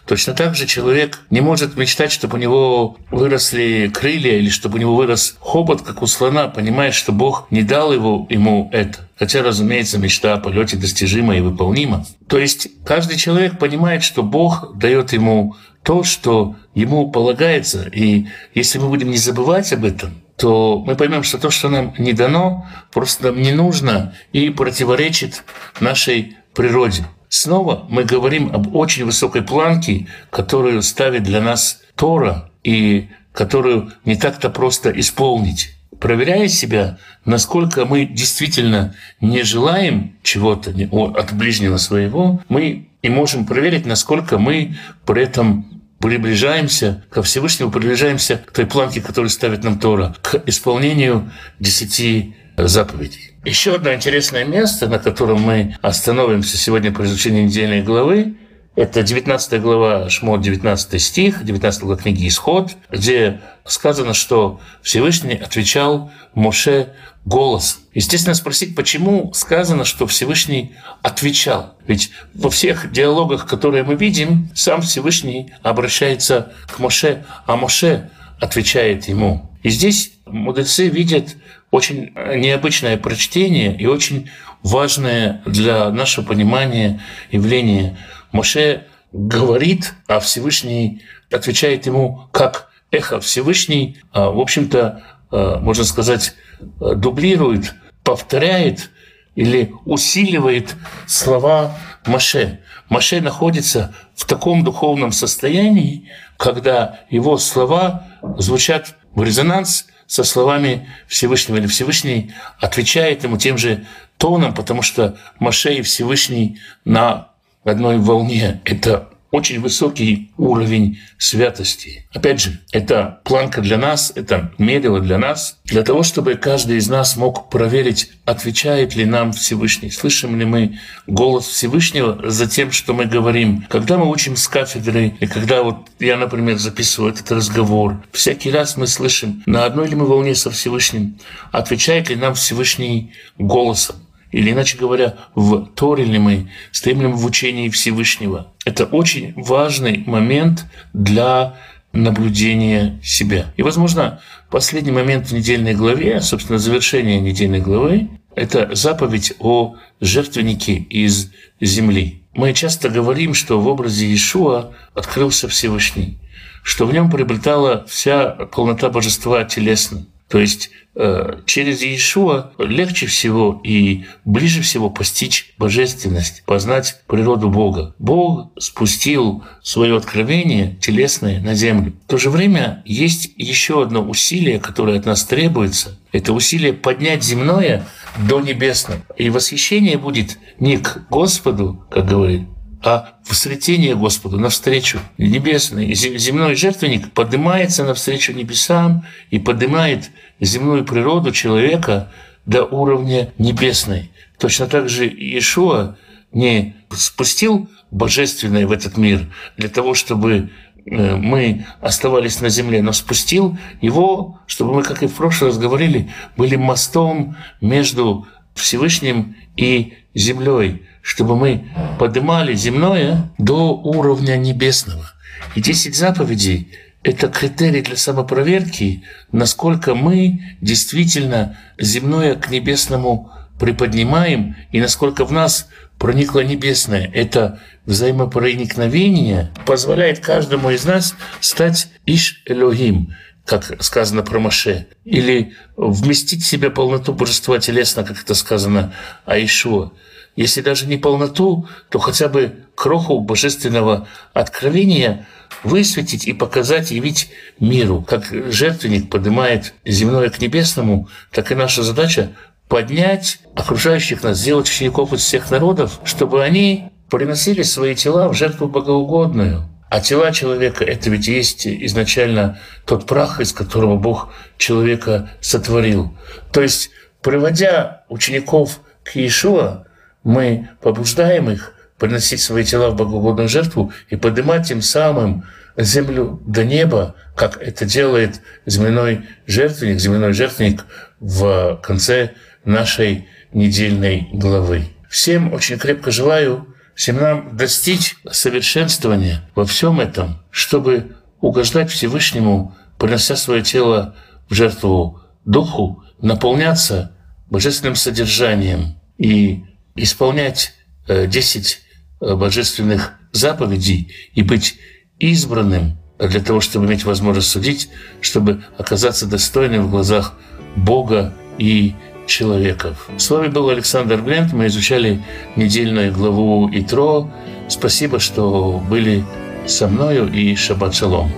Точно 0.07 0.35
так 0.35 0.55
же 0.55 0.67
человек 0.67 1.21
не 1.31 1.41
может 1.41 1.77
мечтать, 1.77 2.13
чтобы 2.13 2.37
у 2.37 2.41
него 2.41 2.97
выросли 3.11 3.91
крылья 3.93 4.37
или 4.37 4.51
чтобы 4.51 4.77
у 4.77 4.81
него 4.81 4.97
вырос 4.97 5.37
хобот, 5.41 5.83
как 5.83 6.03
у 6.03 6.07
слона, 6.07 6.49
понимая, 6.49 6.93
что 6.93 7.13
Бог 7.13 7.47
не 7.51 7.63
дал 7.63 7.93
его, 7.93 8.27
ему 8.29 8.69
это. 8.73 9.09
Хотя, 9.19 9.43
разумеется, 9.43 9.99
мечта 9.99 10.35
о 10.35 10.39
полете 10.39 10.77
достижима 10.77 11.37
и 11.37 11.41
выполнима. 11.41 12.05
То 12.29 12.39
есть 12.39 12.69
каждый 12.85 13.17
человек 13.17 13.59
понимает, 13.59 14.03
что 14.03 14.23
Бог 14.23 14.77
дает 14.77 15.13
ему 15.13 15.57
то, 15.83 16.03
что 16.03 16.57
ему 16.75 17.11
полагается. 17.11 17.89
И 17.93 18.27
если 18.55 18.79
мы 18.79 18.89
будем 18.89 19.11
не 19.11 19.17
забывать 19.19 19.73
об 19.73 19.85
этом, 19.85 20.21
то 20.37 20.83
мы 20.85 20.97
поймем, 20.97 21.23
что 21.23 21.39
то, 21.39 21.51
что 21.51 21.69
нам 21.69 21.95
не 21.99 22.13
дано, 22.13 22.67
просто 22.93 23.27
нам 23.27 23.41
не 23.41 23.53
нужно 23.53 24.15
и 24.33 24.51
противоречит 24.51 25.45
нашей 25.81 26.37
природе. 26.55 27.05
Снова 27.35 27.85
мы 27.89 28.05
говорим 28.05 28.55
об 28.55 28.77
очень 28.77 29.05
высокой 29.05 29.43
планке, 29.43 30.07
которую 30.31 30.83
ставит 30.83 31.25
для 31.25 31.41
нас 31.41 31.81
Тора 31.97 32.49
и 32.63 33.09
которую 33.33 33.91
не 34.05 34.15
так-то 34.15 34.51
просто 34.51 34.91
исполнить. 35.01 35.75
Проверяя 35.99 36.47
себя, 36.47 36.97
насколько 37.25 37.87
мы 37.87 38.07
действительно 38.07 38.95
не 39.21 39.43
желаем 39.43 40.15
чего-то 40.23 40.71
от 40.71 41.33
ближнего 41.33 41.77
своего, 41.77 42.41
мы 42.49 42.87
и 43.03 43.09
можем 43.09 43.47
проверить, 43.47 43.85
насколько 43.85 44.39
мы 44.39 44.77
при 45.05 45.25
этом 45.25 45.83
приближаемся 45.99 47.03
ко 47.11 47.25
Всевышнему, 47.25 47.73
приближаемся 47.73 48.37
к 48.47 48.53
той 48.53 48.67
планке, 48.67 49.01
которую 49.01 49.29
ставит 49.29 49.65
нам 49.65 49.81
Тора, 49.81 50.15
к 50.23 50.41
исполнению 50.47 51.33
десяти 51.59 52.37
заповедей. 52.57 53.34
Еще 53.45 53.75
одно 53.75 53.93
интересное 53.93 54.47
место, 54.47 54.89
на 54.89 54.99
котором 54.99 55.43
мы 55.43 55.77
остановимся 55.83 56.57
сегодня 56.57 56.91
при 56.91 57.05
изучении 57.05 57.43
недельной 57.43 57.83
главы, 57.83 58.37
это 58.75 59.03
19 59.03 59.61
глава 59.61 60.09
Шмот, 60.09 60.41
19 60.41 61.01
стих, 61.01 61.45
19 61.45 61.83
глава 61.83 62.01
книги 62.01 62.27
«Исход», 62.27 62.73
где 62.91 63.43
сказано, 63.67 64.15
что 64.15 64.61
Всевышний 64.83 65.35
отвечал 65.35 66.11
Моше 66.35 66.95
голос. 67.27 67.81
Естественно, 67.93 68.35
спросить, 68.35 68.75
почему 68.75 69.33
сказано, 69.35 69.85
что 69.85 70.07
Всевышний 70.07 70.75
отвечал. 71.03 71.75
Ведь 71.87 72.13
во 72.33 72.49
всех 72.49 72.91
диалогах, 72.93 73.47
которые 73.47 73.85
мы 73.85 73.95
видим, 73.95 74.49
сам 74.55 74.81
Всевышний 74.81 75.53
обращается 75.63 76.55
к 76.67 76.79
Моше, 76.79 77.27
а 77.47 77.57
Моше 77.57 78.11
отвечает 78.41 79.07
ему. 79.07 79.51
И 79.63 79.69
здесь 79.69 80.13
мудрецы 80.25 80.89
видят 80.89 81.37
очень 81.75 82.13
необычное 82.15 82.97
прочтение 82.97 83.77
и 83.77 83.87
очень 83.87 84.31
важное 84.63 85.43
для 85.45 85.91
нашего 85.91 86.25
понимания 86.25 87.01
явление. 87.33 87.97
Моше 88.31 88.85
говорит, 89.13 89.95
а 90.07 90.21
Всевышний 90.21 91.03
отвечает 91.33 91.87
ему 91.87 92.29
как 92.31 92.71
эхо. 92.93 93.19
Всевышний, 93.19 93.97
а, 94.13 94.31
в 94.31 94.39
общем-то, 94.39 95.03
а, 95.33 95.59
можно 95.59 95.83
сказать, 95.83 96.37
дублирует, 96.79 97.75
повторяет 98.05 98.91
или 99.35 99.73
усиливает 99.85 100.77
слова 101.07 101.77
Моше. 102.07 102.61
Моше 102.89 103.21
находится 103.21 103.93
в 104.15 104.27
таком 104.27 104.63
духовном 104.63 105.11
состоянии, 105.11 106.09
когда 106.37 107.01
его 107.11 107.37
слова 107.37 108.07
звучат 108.39 108.95
в 109.17 109.25
резонанс 109.25 109.87
со 110.07 110.25
словами 110.25 110.89
Всевышнего, 111.07 111.57
или 111.57 111.67
Всевышний 111.67 112.33
отвечает 112.61 113.25
ему 113.25 113.37
тем 113.37 113.59
же 113.59 113.87
тоном, 114.19 114.55
потому 114.55 114.83
что 114.83 115.17
Маше 115.39 115.75
и 115.75 115.83
Всевышний 115.83 116.61
на 116.85 117.29
одной 117.65 117.99
волне. 117.99 118.61
Это 118.65 119.09
очень 119.35 119.61
высокий 119.61 120.31
уровень 120.39 121.01
святости. 121.19 122.07
Опять 122.13 122.41
же, 122.41 122.61
это 122.71 123.21
планка 123.25 123.61
для 123.63 123.77
нас, 123.79 124.13
это 124.15 124.53
мерило 124.59 125.01
для 125.01 125.19
нас, 125.19 125.59
для 125.65 125.83
того, 125.83 126.05
чтобы 126.05 126.37
каждый 126.37 126.77
из 126.77 126.89
нас 126.89 127.17
мог 127.17 127.51
проверить, 127.51 128.13
отвечает 128.25 128.95
ли 128.95 129.05
нам 129.05 129.33
Всевышний, 129.33 129.91
слышим 129.91 130.39
ли 130.39 130.45
мы 130.45 130.79
голос 131.09 131.49
Всевышнего 131.49 132.31
за 132.31 132.47
тем, 132.47 132.71
что 132.71 132.95
мы 132.95 133.07
говорим. 133.07 133.67
Когда 133.69 133.99
мы 133.99 134.09
учим 134.09 134.37
с 134.37 134.47
кафедры, 134.47 135.15
и 135.19 135.27
когда 135.27 135.65
вот 135.65 135.89
я, 135.99 136.17
например, 136.17 136.59
записываю 136.59 137.13
этот 137.13 137.33
разговор, 137.33 138.05
всякий 138.13 138.53
раз 138.53 138.77
мы 138.77 138.87
слышим, 138.87 139.43
на 139.47 139.65
одной 139.65 139.89
ли 139.89 139.97
мы 139.97 140.07
волне 140.07 140.37
со 140.37 140.53
Всевышним, 140.53 141.19
отвечает 141.51 142.09
ли 142.09 142.15
нам 142.15 142.35
Всевышний 142.35 143.13
голосом. 143.37 143.97
Или, 144.35 144.51
иначе 144.51 144.77
говоря, 144.77 145.15
в 145.37 145.65
Торе 145.77 146.05
ли 146.05 146.19
мы, 146.19 146.51
стоим 146.73 147.01
ли 147.01 147.07
мы 147.07 147.15
в 147.15 147.25
учении 147.25 147.69
Всевышнего. 147.69 148.53
Это 148.65 148.85
очень 148.85 149.33
важный 149.37 150.03
момент 150.07 150.65
для 150.93 151.55
наблюдения 151.93 152.99
себя. 153.01 153.53
И, 153.57 153.63
возможно, 153.63 154.21
последний 154.51 154.91
момент 154.91 155.29
в 155.29 155.33
недельной 155.33 155.75
главе, 155.75 156.21
собственно, 156.21 156.59
завершение 156.59 157.21
недельной 157.21 157.61
главы, 157.61 158.09
это 158.35 158.75
заповедь 158.75 159.35
о 159.39 159.77
жертвеннике 160.01 160.75
из 160.75 161.31
земли. 161.61 162.25
Мы 162.35 162.55
часто 162.55 162.89
говорим, 162.89 163.35
что 163.35 163.61
в 163.61 163.69
образе 163.69 164.07
Иешуа 164.07 164.73
открылся 164.95 165.47
Всевышний, 165.47 166.19
что 166.65 166.87
в 166.87 166.93
нем 166.93 167.09
приобретала 167.09 167.85
вся 167.87 168.31
полнота 168.31 168.91
божества 168.91 169.45
телесно. 169.45 170.07
То 170.35 170.41
есть 170.41 170.71
э, 170.97 171.43
через 171.47 171.83
Иешуа 171.83 172.51
легче 172.59 173.07
всего 173.07 173.61
и 173.63 174.07
ближе 174.25 174.63
всего 174.63 174.91
постичь 174.91 175.55
божественность, 175.59 176.43
познать 176.45 177.03
природу 177.07 177.51
Бога. 177.51 177.95
Бог 178.01 178.51
спустил 178.59 179.45
свое 179.63 179.97
откровение 179.97 180.77
телесное 180.81 181.41
на 181.41 181.55
землю. 181.55 181.93
В 182.07 182.11
то 182.11 182.19
же 182.19 182.31
время 182.31 182.83
есть 182.85 183.31
еще 183.37 183.81
одно 183.81 184.03
усилие, 184.03 184.59
которое 184.59 184.99
от 184.99 185.07
нас 185.07 185.23
требуется. 185.23 186.01
Это 186.11 186.33
усилие 186.33 186.73
поднять 186.73 187.23
земное 187.23 187.87
до 188.29 188.41
небесного. 188.41 189.03
И 189.17 189.31
восхищение 189.31 189.99
будет 189.99 190.41
не 190.59 190.79
к 190.79 191.07
Господу, 191.11 191.87
как 191.93 192.09
говорит, 192.09 192.49
а 192.85 193.15
в 193.25 193.35
сретение 193.35 193.97
Господу, 193.97 194.39
навстречу 194.39 195.01
небесной. 195.17 195.95
Земной 195.95 196.55
жертвенник 196.55 197.13
поднимается 197.13 197.83
навстречу 197.83 198.35
небесам 198.35 199.07
и 199.31 199.39
поднимает 199.39 200.11
земную 200.39 200.85
природу 200.85 201.33
человека 201.33 202.13
до 202.45 202.65
уровня 202.65 203.33
небесной. 203.39 204.11
Точно 204.39 204.67
так 204.67 204.91
же 204.91 205.07
Иешуа 205.07 205.97
не 206.33 206.77
спустил 206.91 207.71
божественное 207.91 208.67
в 208.67 208.73
этот 208.73 208.99
мир 208.99 209.33
для 209.57 209.71
того, 209.71 209.95
чтобы 209.95 210.51
э, 210.85 211.17
мы 211.17 211.65
оставались 211.81 212.43
на 212.43 212.51
земле, 212.51 212.83
но 212.83 212.93
спустил 212.93 213.57
его, 213.81 214.41
чтобы 214.47 214.75
мы, 214.75 214.83
как 214.83 215.03
и 215.03 215.07
в 215.07 215.15
прошлый 215.15 215.51
раз 215.51 215.59
говорили, 215.59 216.11
были 216.37 216.57
мостом 216.57 217.35
между 217.63 218.27
Всевышним 218.55 219.37
и 219.57 219.95
землей, 220.15 220.83
чтобы 221.03 221.37
мы 221.37 221.69
поднимали 221.99 222.55
земное 222.55 223.33
до 223.39 223.75
уровня 223.75 224.37
небесного. 224.37 225.11
И 225.55 225.61
десять 225.61 225.97
заповедей– 225.97 226.73
это 227.03 227.29
критерий 227.29 227.83
для 227.83 227.97
самопроверки, 227.97 229.05
насколько 229.31 229.95
мы 229.95 230.57
действительно 230.61 231.59
земное 231.79 232.35
к 232.35 232.51
небесному 232.51 233.31
приподнимаем 233.61 234.57
и 234.73 234.81
насколько 234.81 235.25
в 235.25 235.33
нас 235.33 235.69
проникло 235.99 236.41
небесное. 236.41 237.11
Это 237.13 237.61
взаимопроникновение 237.87 239.53
позволяет 239.67 240.21
каждому 240.21 240.71
из 240.71 240.85
нас 240.85 241.15
стать 241.41 241.89
Иш 242.07 242.43
Элогим, 242.47 243.15
как 243.45 243.83
сказано 243.83 244.23
про 244.23 244.39
Маше, 244.39 244.87
или 245.05 245.55
вместить 245.77 246.43
в 246.43 246.47
себя 246.47 246.71
полноту 246.71 247.13
божества 247.13 247.59
телесно, 247.59 248.05
как 248.05 248.23
это 248.23 248.35
сказано 248.35 248.95
о 249.27 249.39
Ишуа. 249.39 249.93
Если 250.37 250.63
даже 250.63 250.87
не 250.87 250.97
полноту, 250.97 251.69
то 251.91 251.99
хотя 251.99 252.29
бы 252.29 252.65
кроху 252.75 253.21
божественного 253.21 254.09
откровения 254.33 255.27
высветить 255.63 256.27
и 256.27 256.33
показать, 256.33 256.91
явить 256.91 257.31
миру. 257.61 258.03
Как 258.03 258.27
жертвенник 258.51 259.11
поднимает 259.11 259.75
земное 259.85 260.31
к 260.31 260.41
небесному, 260.41 261.09
так 261.31 261.53
и 261.53 261.55
наша 261.55 261.83
задача 261.83 262.33
поднять 262.69 263.39
окружающих 263.55 264.23
нас, 264.23 264.39
сделать 264.39 264.69
учеников 264.69 265.13
из 265.13 265.21
всех 265.21 265.51
народов, 265.51 266.01
чтобы 266.05 266.43
они 266.43 266.91
приносили 267.11 267.63
свои 267.63 267.95
тела 267.95 268.29
в 268.29 268.35
жертву 268.35 268.67
богоугодную. 268.67 269.69
А 269.89 270.01
тела 270.01 270.33
человека— 270.33 270.85
это 270.87 271.11
ведь 271.11 271.29
есть 271.29 271.67
изначально 271.67 272.59
тот 272.85 273.07
прах, 273.07 273.41
из 273.41 273.53
которого 273.53 273.97
Бог 273.97 274.33
человека 274.57 275.31
сотворил. 275.41 276.17
То 276.53 276.63
есть, 276.63 276.91
приводя 277.23 278.05
учеников 278.09 278.81
к 279.05 279.15
Иешуа, 279.15 279.87
мы 280.25 280.71
побуждаем 280.81 281.51
их 281.51 281.75
приносить 281.99 282.41
свои 282.41 282.65
тела 282.65 282.91
в 282.91 282.97
богоугодную 282.97 283.49
жертву 283.49 283.93
и 284.09 284.17
поднимать 284.17 284.67
тем 284.67 284.83
самым 284.83 285.45
землю 285.77 286.41
до 286.47 286.65
неба, 286.65 287.15
как 287.37 287.61
это 287.61 287.85
делает 287.85 288.41
земляной 288.67 289.27
жертвенник, 289.47 290.01
земляной 290.01 290.33
жертвенник 290.33 290.85
в 291.21 291.81
конце 291.83 292.33
нашей 292.65 293.29
недельной 293.53 294.29
главы. 294.33 294.85
Всем 295.09 295.53
очень 295.53 295.79
крепко 295.79 296.11
желаю, 296.11 296.74
всем 296.95 297.17
нам 297.17 297.57
достичь 297.57 298.17
совершенствования 298.31 299.49
во 299.55 299.65
всем 299.65 300.01
этом, 300.01 300.43
чтобы 300.51 301.17
угождать 301.41 301.91
Всевышнему, 301.91 302.77
принося 302.99 303.37
свое 303.37 303.63
тело 303.63 304.17
в 304.49 304.55
жертву 304.55 305.21
Духу, 305.45 306.03
наполняться 306.21 307.15
божественным 307.51 307.97
содержанием 307.97 308.99
и 309.19 309.65
исполнять 309.95 310.75
10 311.07 311.79
э, 312.21 312.27
э, 312.27 312.35
божественных 312.35 313.19
заповедей 313.33 314.13
и 314.33 314.43
быть 314.43 314.79
избранным 315.19 315.99
для 316.19 316.41
того, 316.41 316.61
чтобы 316.61 316.87
иметь 316.87 317.05
возможность 317.05 317.49
судить, 317.49 317.91
чтобы 318.21 318.65
оказаться 318.79 319.27
достойным 319.27 319.87
в 319.87 319.91
глазах 319.91 320.35
Бога 320.77 321.35
и 321.59 321.95
человеков. 322.27 323.09
С 323.17 323.31
вами 323.31 323.49
был 323.49 323.69
Александр 323.69 324.21
Глент. 324.21 324.53
Мы 324.53 324.67
изучали 324.67 325.23
недельную 325.57 326.13
главу 326.13 326.71
Итро. 326.73 327.31
Спасибо, 327.69 328.19
что 328.19 328.83
были 328.91 329.25
со 329.67 329.89
мною 329.89 330.31
и 330.33 330.55
шаббат 330.55 330.95
шалом. 330.95 331.31